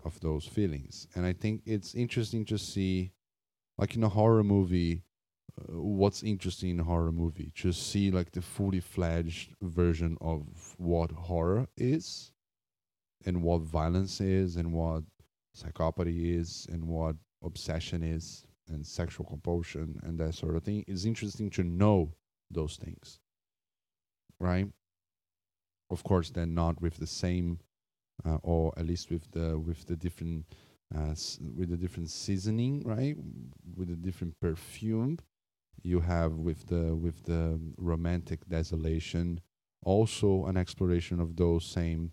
of 0.04 0.20
those 0.20 0.46
feelings, 0.46 1.08
and 1.16 1.26
I 1.26 1.34
think 1.34 1.62
it's 1.66 1.94
interesting 1.96 2.46
to 2.46 2.58
see, 2.58 3.14
like 3.78 3.96
in 3.96 4.04
a 4.04 4.10
horror 4.10 4.44
movie, 4.44 5.04
uh, 5.60 5.80
what's 5.80 6.24
interesting 6.24 6.72
in 6.72 6.80
a 6.80 6.84
horror 6.84 7.12
movie 7.12 7.52
to 7.58 7.72
see 7.72 8.12
like 8.12 8.32
the 8.32 8.42
fully 8.42 8.80
fledged 8.80 9.54
version 9.62 10.18
of 10.22 10.76
what 10.78 11.12
horror 11.12 11.68
is 11.78 12.32
and 13.26 13.44
what 13.44 13.62
violence 13.62 14.22
is 14.22 14.56
and 14.56 14.72
what 14.72 15.04
psychopathy 15.56 16.40
is 16.40 16.68
and 16.72 16.86
what 16.86 17.16
obsession 17.44 18.04
is 18.04 18.46
and 18.72 18.86
sexual 18.86 19.26
compulsion 19.26 20.00
and 20.04 20.20
that 20.20 20.34
sort 20.34 20.56
of 20.56 20.64
thing 20.64 20.84
it's 20.88 21.06
interesting 21.06 21.50
to 21.50 21.64
know 21.64 22.14
those 22.50 22.78
things 22.78 23.20
right? 24.42 24.68
Of 25.90 26.04
course 26.04 26.30
they're 26.30 26.46
not 26.46 26.82
with 26.82 26.98
the 26.98 27.08
same 27.08 27.60
uh, 28.26 28.38
or 28.44 28.74
at 28.78 28.86
least 28.86 29.10
with 29.10 29.32
the 29.32 29.58
with 29.58 29.86
the 29.86 29.96
different 29.96 30.46
uh, 30.94 31.16
with 31.56 31.70
the 31.70 31.78
different 31.78 32.10
seasoning 32.10 32.82
right? 32.84 33.16
With 33.76 33.90
the 33.90 33.96
different 33.96 34.40
perfume 34.42 35.20
you 35.84 36.00
have 36.02 36.34
with 36.34 36.68
the 36.68 36.96
with 36.96 37.24
the 37.24 37.60
romantic 37.78 38.48
desolation. 38.48 39.40
Also 39.84 40.46
an 40.46 40.58
exploration 40.58 41.20
of 41.20 41.36
those 41.36 41.66
same 41.66 42.12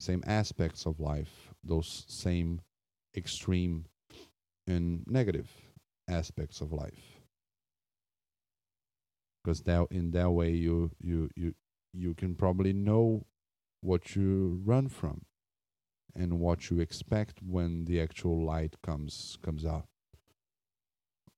same 0.00 0.22
aspects 0.26 0.86
of 0.86 1.00
life 1.00 1.52
those 1.64 2.04
same 2.08 2.60
extreme 3.16 3.86
and 4.68 5.02
negative 5.06 5.48
aspects 6.08 6.60
of 6.60 6.72
life. 6.72 7.20
Because 9.42 9.62
that 9.62 9.86
in 9.90 10.10
that 10.12 10.30
way 10.30 10.50
you 10.50 10.90
you 11.00 11.30
you 11.34 11.54
you 11.92 12.14
can 12.14 12.34
probably 12.34 12.72
know 12.72 13.26
what 13.80 14.14
you 14.14 14.60
run 14.64 14.88
from 14.88 15.22
and 16.14 16.38
what 16.38 16.70
you 16.70 16.80
expect 16.80 17.40
when 17.42 17.86
the 17.86 18.00
actual 18.00 18.44
light 18.44 18.76
comes 18.82 19.38
comes 19.42 19.64
out 19.64 19.86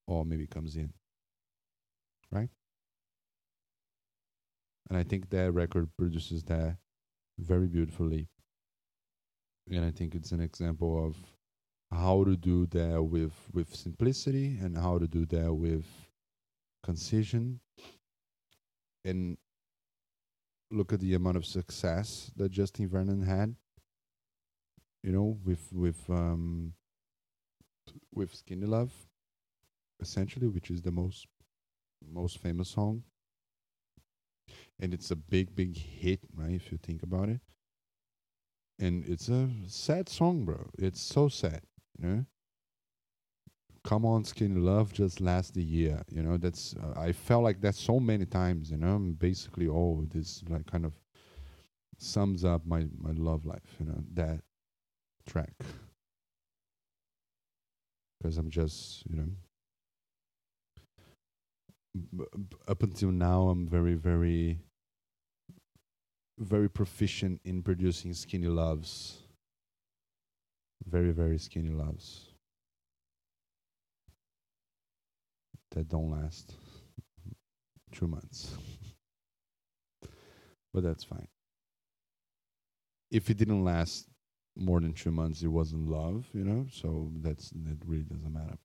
or 0.06 0.24
maybe 0.24 0.46
comes 0.46 0.76
in. 0.76 0.92
Right? 2.32 2.50
And 4.88 4.98
i 4.98 5.04
think 5.04 5.30
that 5.30 5.52
record 5.52 5.88
produces 5.96 6.42
that 6.44 6.78
very 7.38 7.68
beautifully. 7.68 8.28
And 9.70 9.84
i 9.84 9.92
think 9.92 10.16
it's 10.16 10.32
an 10.32 10.40
example 10.40 11.06
of 11.06 11.16
how 11.92 12.24
to 12.24 12.36
do 12.36 12.66
that 12.66 13.02
with 13.02 13.32
with 13.52 13.74
simplicity 13.74 14.56
and 14.60 14.76
how 14.76 14.98
to 14.98 15.08
do 15.08 15.26
that 15.26 15.52
with 15.52 15.86
concision. 16.82 17.60
And 19.04 19.38
look 20.70 20.92
at 20.92 21.00
the 21.00 21.14
amount 21.14 21.36
of 21.36 21.44
success 21.44 22.30
that 22.36 22.52
Justin 22.52 22.88
Vernon 22.88 23.22
had 23.22 23.56
you 25.02 25.10
know 25.12 25.38
with 25.44 25.72
with 25.72 26.08
um 26.08 26.74
with 28.14 28.34
Skinny 28.34 28.66
Love 28.66 28.92
essentially 30.00 30.46
which 30.46 30.70
is 30.70 30.82
the 30.82 30.92
most 30.92 31.26
most 32.12 32.38
famous 32.38 32.68
song. 32.68 33.02
And 34.78 34.94
it's 34.94 35.10
a 35.10 35.16
big 35.16 35.54
big 35.54 35.76
hit 35.76 36.20
right 36.34 36.54
if 36.54 36.70
you 36.70 36.78
think 36.78 37.02
about 37.02 37.28
it. 37.28 37.40
And 38.78 39.04
it's 39.06 39.28
a 39.28 39.50
sad 39.66 40.08
song 40.08 40.44
bro. 40.44 40.70
It's 40.78 41.00
so 41.00 41.28
sad 41.28 41.62
you 41.98 42.08
know 42.08 42.24
come 43.82 44.04
on 44.04 44.24
skinny 44.24 44.60
love 44.60 44.92
just 44.92 45.20
last 45.20 45.56
a 45.56 45.62
year 45.62 46.02
you 46.10 46.22
know 46.22 46.36
that's 46.36 46.74
uh, 46.82 46.98
i 47.00 47.12
felt 47.12 47.42
like 47.42 47.60
that 47.60 47.74
so 47.74 47.98
many 47.98 48.26
times 48.26 48.70
you 48.70 48.76
know 48.76 48.98
basically 49.18 49.66
oh 49.68 50.04
this 50.12 50.42
like 50.48 50.66
kind 50.66 50.84
of 50.84 50.92
sums 51.98 52.44
up 52.44 52.66
my 52.66 52.86
my 52.98 53.12
love 53.12 53.44
life 53.46 53.76
you 53.78 53.86
know 53.86 54.02
that 54.14 54.40
track. 55.26 55.54
Because 58.18 58.36
i'm 58.38 58.50
just 58.50 59.04
you 59.08 59.16
know 59.16 59.28
b- 62.16 62.24
up 62.68 62.82
until 62.82 63.10
now 63.10 63.48
i'm 63.48 63.66
very 63.66 63.94
very 63.94 64.58
very 66.38 66.68
proficient 66.68 67.40
in 67.44 67.62
producing 67.62 68.14
skinny 68.14 68.48
loves 68.48 69.22
very 70.86 71.12
very 71.12 71.38
skinny 71.38 71.70
loves 71.70 72.30
that 75.70 75.88
don't 75.88 76.10
last 76.10 76.54
two 77.92 78.06
months. 78.06 78.56
But 80.72 80.84
that's 80.84 81.02
fine. 81.02 81.26
If 83.10 83.28
it 83.28 83.38
didn't 83.38 83.64
last 83.64 84.06
more 84.56 84.80
than 84.80 84.92
two 84.92 85.10
months 85.10 85.42
it 85.42 85.48
wasn't 85.48 85.88
love 85.88 86.26
you 86.32 86.44
know? 86.44 86.66
So 86.72 87.10
that's 87.20 87.50
that 87.50 87.78
really 87.86 88.04
doesn't 88.04 88.32
matter. 88.32 88.56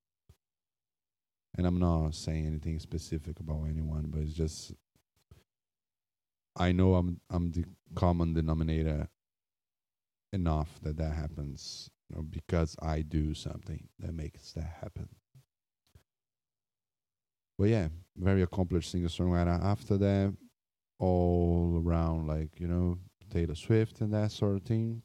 And 1.57 1.65
i'm 1.65 1.79
not 1.79 2.13
saying 2.15 2.45
anything 2.45 2.79
specific 2.79 3.39
about 3.39 3.65
anyone 3.69 4.07
but 4.07 4.21
it's 4.21 4.33
just 4.33 4.73
i 6.57 6.71
know 6.71 6.95
i'm 6.95 7.21
i'm 7.29 7.51
the 7.51 7.63
common 7.95 8.33
denominator 8.33 9.07
enough 10.33 10.79
that 10.83 10.97
that 10.97 11.13
happens 11.13 11.89
know, 12.13 12.21
because 12.21 12.75
i 12.81 13.01
do 13.01 13.33
something 13.33 13.87
that 13.99 14.13
makes 14.13 14.51
that 14.53 14.77
happen. 14.81 15.09
But 17.57 17.69
yeah 17.69 17.87
very 18.17 18.41
accomplished 18.41 18.91
singer 18.91 19.07
songwriter 19.07 19.61
after 19.63 19.97
that 19.97 20.35
all 20.99 21.81
around 21.85 22.27
like 22.27 22.59
you 22.59 22.67
know 22.67 22.97
taylor 23.29 23.55
swift 23.55 24.01
and 24.01 24.13
that 24.13 24.31
sort 24.31 24.55
of 24.55 24.63
thing. 24.63 25.01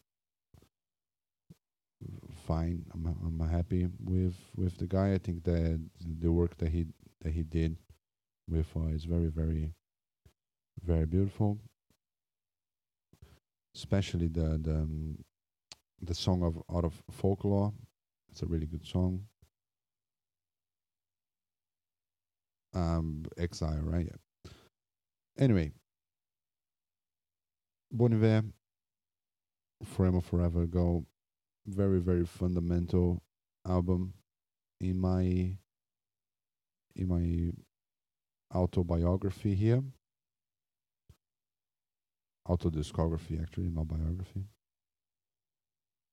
Fine. 2.46 2.86
I'm 2.94 3.06
i'm 3.40 3.48
happy 3.48 3.88
with 4.02 4.36
with 4.56 4.78
the 4.78 4.86
guy. 4.86 5.12
I 5.12 5.18
think 5.18 5.44
that 5.44 5.80
the 6.20 6.32
work 6.32 6.56
that 6.58 6.70
he 6.70 6.86
that 7.22 7.32
he 7.32 7.42
did 7.42 7.76
with 8.48 8.68
uh, 8.76 8.86
is 8.88 9.04
very 9.04 9.28
very 9.28 9.72
very 10.82 11.06
beautiful. 11.06 11.58
Especially 13.74 14.28
the 14.28 14.58
the 14.62 14.76
um, 14.76 15.18
the 16.02 16.14
song 16.14 16.42
of 16.42 16.62
out 16.74 16.84
of 16.84 17.02
folklore 17.10 17.72
It's 18.30 18.42
a 18.42 18.46
really 18.46 18.66
good 18.66 18.86
song. 18.86 19.26
Um, 22.72 23.24
Exile, 23.36 23.80
right? 23.82 24.06
Yeah. 24.06 24.50
Anyway, 25.38 25.72
Bon 27.90 28.12
Iver, 28.12 28.44
Forever 29.84 30.20
Forever 30.20 30.62
Ago, 30.62 31.04
very 31.66 32.00
very 32.00 32.24
fundamental 32.24 33.22
album 33.66 34.14
in 34.80 34.98
my 34.98 35.56
in 36.96 37.08
my 37.08 37.52
autobiography 38.56 39.54
here 39.54 39.82
autodiscography 42.48 43.40
actually 43.40 43.68
not 43.68 43.86
biography 43.86 44.44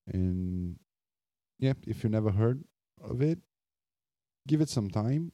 and 0.08 0.78
yeah 1.60 1.74
if 1.86 2.04
you 2.04 2.10
never 2.10 2.32
heard 2.32 2.64
of 3.04 3.22
it 3.22 3.40
give 4.48 4.62
it 4.62 4.70
some 4.70 4.90
time. 4.90 5.32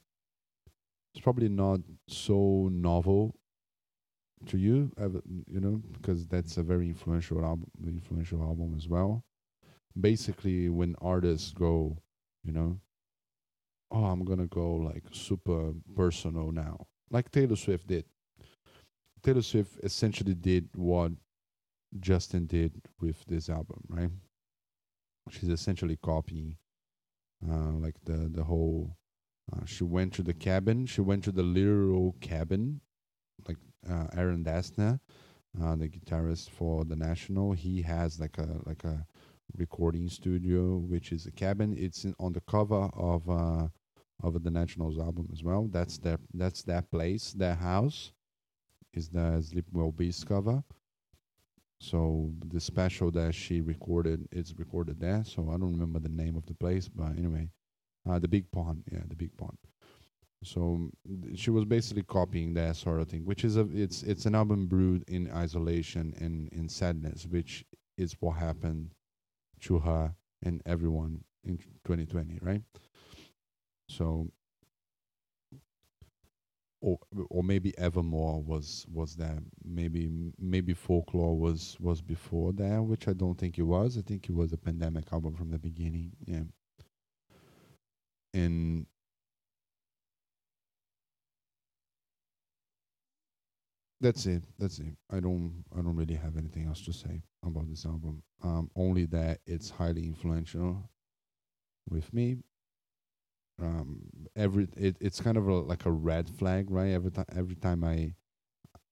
It's 1.14 1.22
probably 1.22 1.48
not 1.48 1.80
so 2.08 2.68
novel 2.70 3.36
to 4.46 4.58
you 4.58 4.92
you 5.46 5.58
know 5.60 5.80
because 5.94 6.26
that's 6.26 6.58
a 6.58 6.62
very 6.62 6.86
influential 6.88 7.42
album 7.42 7.70
influential 7.86 8.42
album 8.42 8.74
as 8.76 8.88
well. 8.88 9.24
Basically 9.98 10.68
when 10.68 10.96
artists 11.00 11.52
go 11.52 11.96
you 12.42 12.52
know 12.52 12.78
oh 13.90 14.04
i'm 14.04 14.24
gonna 14.24 14.46
go 14.46 14.74
like 14.74 15.04
super 15.12 15.72
personal 15.94 16.50
now 16.50 16.86
like 17.10 17.30
taylor 17.30 17.56
swift 17.56 17.86
did. 17.86 18.04
Taylor 19.22 19.40
swift 19.40 19.78
essentially 19.82 20.34
did 20.34 20.68
what 20.74 21.12
justin 22.00 22.44
did 22.46 22.72
with 23.00 23.24
this 23.26 23.48
album 23.48 23.80
right 23.88 24.10
she's 25.30 25.48
essentially 25.48 25.98
copying 26.02 26.56
uh, 27.48 27.72
like 27.72 27.96
the 28.04 28.30
the 28.32 28.44
whole 28.44 28.96
uh, 29.52 29.64
she 29.64 29.84
went 29.84 30.12
to 30.12 30.22
the 30.22 30.34
cabin 30.34 30.86
she 30.86 31.00
went 31.00 31.22
to 31.24 31.32
the 31.32 31.42
literal 31.42 32.14
cabin 32.20 32.80
like 33.46 33.58
uh, 33.88 34.06
aaron 34.16 34.44
dessner 34.44 35.00
uh, 35.62 35.76
the 35.76 35.88
guitarist 35.88 36.50
for 36.50 36.84
the 36.84 36.96
national 36.96 37.52
he 37.52 37.82
has 37.82 38.18
like 38.20 38.38
a 38.38 38.60
like 38.64 38.84
a 38.84 39.06
recording 39.56 40.08
studio, 40.08 40.76
which 40.78 41.12
is 41.12 41.26
a 41.26 41.32
cabin. 41.32 41.74
It's 41.78 42.04
in, 42.04 42.14
on 42.18 42.32
the 42.32 42.40
cover 42.42 42.90
of 42.94 43.28
uh, 43.28 43.68
of 44.22 44.42
the 44.42 44.50
Nationals 44.50 44.98
album 44.98 45.28
as 45.32 45.42
well. 45.42 45.68
That's 45.70 45.98
their 45.98 46.18
that's 46.32 46.62
that 46.62 46.90
place, 46.90 47.32
their 47.32 47.54
house, 47.54 48.12
is 48.92 49.08
the 49.08 49.42
Sleep 49.42 49.66
Well 49.72 49.92
Beast 49.92 50.26
cover. 50.26 50.62
So 51.80 52.32
the 52.46 52.60
special 52.60 53.10
that 53.12 53.34
she 53.34 53.60
recorded 53.60 54.26
is 54.32 54.54
recorded 54.58 55.00
there. 55.00 55.22
So 55.24 55.48
I 55.50 55.58
don't 55.58 55.72
remember 55.72 55.98
the 55.98 56.08
name 56.08 56.36
of 56.36 56.46
the 56.46 56.54
place, 56.54 56.88
but 56.88 57.10
anyway, 57.18 57.50
uh, 58.08 58.18
the 58.18 58.28
Big 58.28 58.50
Pond, 58.50 58.84
yeah, 58.90 59.02
the 59.06 59.16
Big 59.16 59.36
Pond. 59.36 59.58
So 60.42 60.90
she 61.34 61.50
was 61.50 61.64
basically 61.64 62.02
copying 62.02 62.54
that 62.54 62.76
sort 62.76 63.00
of 63.00 63.08
thing, 63.08 63.24
which 63.24 63.44
is 63.44 63.56
a 63.56 63.66
it's 63.72 64.02
it's 64.02 64.26
an 64.26 64.34
album 64.34 64.66
brewed 64.66 65.04
in 65.08 65.30
isolation 65.30 66.14
and 66.18 66.48
in 66.52 66.68
sadness, 66.68 67.26
which 67.26 67.64
is 67.96 68.16
what 68.20 68.36
happened 68.36 68.90
to 69.60 69.78
her 69.78 70.14
and 70.42 70.60
everyone 70.66 71.24
in 71.44 71.56
2020, 71.84 72.38
right? 72.42 72.62
So, 73.88 74.28
or 76.84 76.98
or 77.30 77.42
maybe 77.42 77.76
Evermore 77.78 78.42
was 78.42 78.86
was 78.92 79.16
that 79.16 79.38
maybe 79.64 80.10
maybe 80.38 80.74
Folklore 80.74 81.36
was 81.38 81.76
was 81.80 82.02
before 82.02 82.52
there 82.52 82.82
which 82.82 83.08
I 83.08 83.14
don't 83.14 83.38
think 83.38 83.58
it 83.58 83.62
was. 83.62 83.96
I 83.98 84.02
think 84.02 84.28
it 84.28 84.34
was 84.34 84.52
a 84.52 84.58
pandemic 84.58 85.12
album 85.12 85.34
from 85.34 85.50
the 85.50 85.58
beginning, 85.58 86.12
yeah. 86.26 86.44
And 88.34 88.86
that's 94.00 94.26
it. 94.26 94.44
That's 94.58 94.78
it. 94.78 94.96
I 95.10 95.20
don't. 95.20 95.64
I 95.76 95.80
don't 95.80 95.96
really 95.96 96.14
have 96.14 96.36
anything 96.36 96.66
else 96.66 96.84
to 96.84 96.92
say 96.92 97.22
about 97.44 97.68
this 97.68 97.86
album. 97.86 98.22
Um, 98.42 98.70
only 98.76 99.06
that 99.06 99.40
it's 99.46 99.70
highly 99.70 100.06
influential 100.06 100.90
with 101.88 102.12
me. 102.12 102.38
Um, 103.60 104.00
every 104.36 104.68
it, 104.76 104.96
it's 105.00 105.20
kind 105.20 105.36
of 105.36 105.48
a, 105.48 105.54
like 105.60 105.86
a 105.86 105.90
red 105.92 106.28
flag, 106.28 106.70
right? 106.70 106.90
Every 106.92 107.10
time, 107.10 107.26
every 107.36 107.56
time 107.56 107.84
I, 107.84 108.14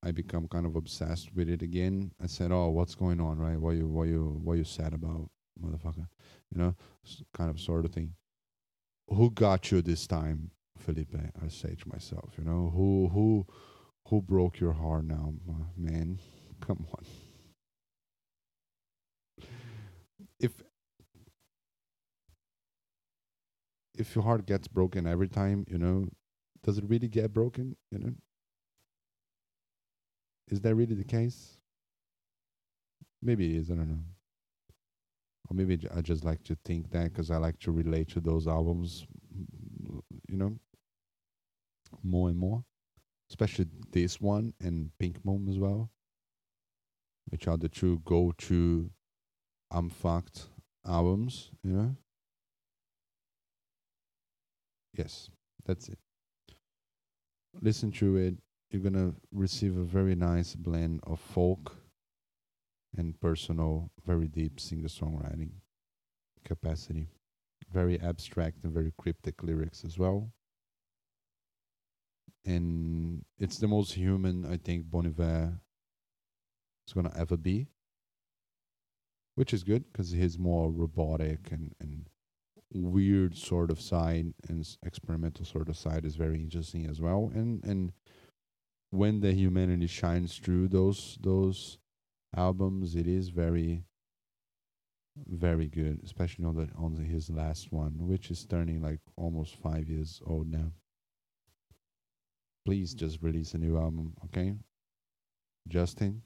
I 0.02 0.12
become 0.12 0.48
kind 0.48 0.66
of 0.66 0.76
obsessed 0.76 1.34
with 1.34 1.48
it 1.48 1.62
again. 1.62 2.12
I 2.22 2.26
said, 2.26 2.52
"Oh, 2.52 2.68
what's 2.70 2.94
going 2.94 3.20
on, 3.20 3.38
right? 3.38 3.58
What 3.60 3.72
you, 3.76 3.88
what 3.88 4.08
you, 4.08 4.40
what 4.44 4.54
you 4.58 4.64
sad 4.64 4.94
about, 4.94 5.30
motherfucker?" 5.62 6.08
You 6.54 6.58
know, 6.62 6.76
kind 7.34 7.50
of 7.50 7.60
sort 7.60 7.84
of 7.86 7.92
thing. 7.92 8.14
Who 9.08 9.30
got 9.30 9.70
you 9.70 9.82
this 9.82 10.06
time, 10.08 10.50
Felipe? 10.78 11.14
I 11.14 11.48
say 11.48 11.74
to 11.76 11.88
myself, 11.88 12.34
you 12.38 12.44
know, 12.44 12.70
who, 12.74 13.08
who 13.12 13.46
who 14.08 14.22
broke 14.22 14.60
your 14.60 14.72
heart 14.72 15.04
now, 15.04 15.34
man? 15.76 16.18
Come 16.60 16.86
on. 16.92 17.04
If 20.40 20.62
if 24.02 24.14
your 24.14 24.24
heart 24.24 24.46
gets 24.46 24.68
broken 24.68 25.06
every 25.06 25.28
time, 25.28 25.64
you 25.68 25.78
know, 25.78 26.06
does 26.62 26.78
it 26.78 26.84
really 26.86 27.08
get 27.08 27.32
broken? 27.32 27.76
You 27.90 27.98
know, 27.98 28.12
is 30.48 30.60
that 30.60 30.74
really 30.74 30.94
the 30.94 31.04
case? 31.04 31.58
Maybe 33.22 33.54
it 33.54 33.60
is. 33.60 33.70
I 33.70 33.74
don't 33.74 33.88
know. 33.88 34.04
Or 35.48 35.54
maybe 35.54 35.78
I 35.96 36.00
just 36.02 36.24
like 36.24 36.42
to 36.44 36.56
think 36.64 36.90
that 36.90 37.12
because 37.12 37.30
I 37.30 37.36
like 37.36 37.58
to 37.60 37.72
relate 37.72 38.08
to 38.10 38.20
those 38.20 38.46
albums, 38.46 39.06
you 40.28 40.36
know, 40.36 40.58
more 42.02 42.28
and 42.28 42.38
more 42.38 42.64
especially 43.32 43.66
this 43.92 44.20
one 44.20 44.52
and 44.60 44.90
Pink 44.98 45.24
Moon 45.24 45.48
as 45.48 45.58
well, 45.58 45.90
which 47.30 47.48
are 47.48 47.56
the 47.56 47.68
two 47.68 47.98
go-to 48.04 48.90
I'm 49.70 49.88
fucked 49.88 50.48
albums, 50.86 51.50
you 51.64 51.72
know. 51.72 51.96
Yes, 54.94 55.30
that's 55.64 55.88
it. 55.88 55.98
Listen 57.60 57.90
to 57.92 58.16
it. 58.16 58.34
You're 58.70 58.82
gonna 58.82 59.14
receive 59.32 59.76
a 59.76 59.84
very 59.84 60.14
nice 60.14 60.54
blend 60.54 61.00
of 61.04 61.20
folk 61.20 61.76
and 62.96 63.18
personal, 63.20 63.90
very 64.04 64.28
deep 64.28 64.60
singer-songwriting 64.60 65.50
capacity. 66.44 67.08
Very 67.70 68.00
abstract 68.00 68.64
and 68.64 68.72
very 68.72 68.92
cryptic 68.98 69.42
lyrics 69.42 69.84
as 69.84 69.98
well 69.98 70.30
and 72.44 73.24
it's 73.38 73.58
the 73.58 73.68
most 73.68 73.92
human 73.92 74.44
I 74.44 74.56
think 74.56 74.90
Bon 74.90 75.06
Iver 75.06 75.52
is 76.86 76.92
gonna 76.92 77.12
ever 77.16 77.36
be, 77.36 77.68
which 79.34 79.54
is 79.54 79.62
good 79.62 79.84
because 79.92 80.10
he's 80.10 80.38
more 80.38 80.70
robotic 80.70 81.50
and 81.52 81.74
and 81.80 82.08
weird 82.74 83.36
sort 83.36 83.70
of 83.70 83.80
side 83.80 84.32
and 84.48 84.66
experimental 84.84 85.44
sort 85.44 85.68
of 85.68 85.76
side 85.76 86.04
is 86.04 86.16
very 86.16 86.40
interesting 86.40 86.86
as 86.86 87.00
well. 87.00 87.30
And 87.34 87.64
and 87.64 87.92
when 88.90 89.20
the 89.20 89.32
humanity 89.32 89.86
shines 89.86 90.38
through 90.38 90.68
those 90.68 91.18
those 91.20 91.78
albums, 92.36 92.96
it 92.96 93.06
is 93.06 93.28
very 93.28 93.84
very 95.28 95.68
good, 95.68 96.00
especially 96.04 96.44
on 96.44 96.56
the 96.56 96.68
on 96.76 96.94
the, 96.94 97.02
his 97.02 97.30
last 97.30 97.72
one, 97.72 97.94
which 98.06 98.30
is 98.30 98.46
turning 98.46 98.82
like 98.82 99.00
almost 99.16 99.56
five 99.56 99.88
years 99.88 100.20
old 100.26 100.50
now 100.50 100.72
please 102.64 102.94
just 102.94 103.22
release 103.22 103.54
a 103.54 103.58
new 103.58 103.76
album, 103.76 104.14
okay? 104.24 104.54
Justin, 105.68 106.22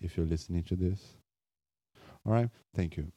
if 0.00 0.16
you're 0.16 0.26
listening 0.26 0.62
to 0.64 0.76
this. 0.76 1.16
All 2.24 2.32
right, 2.32 2.50
thank 2.74 2.96
you. 2.96 3.12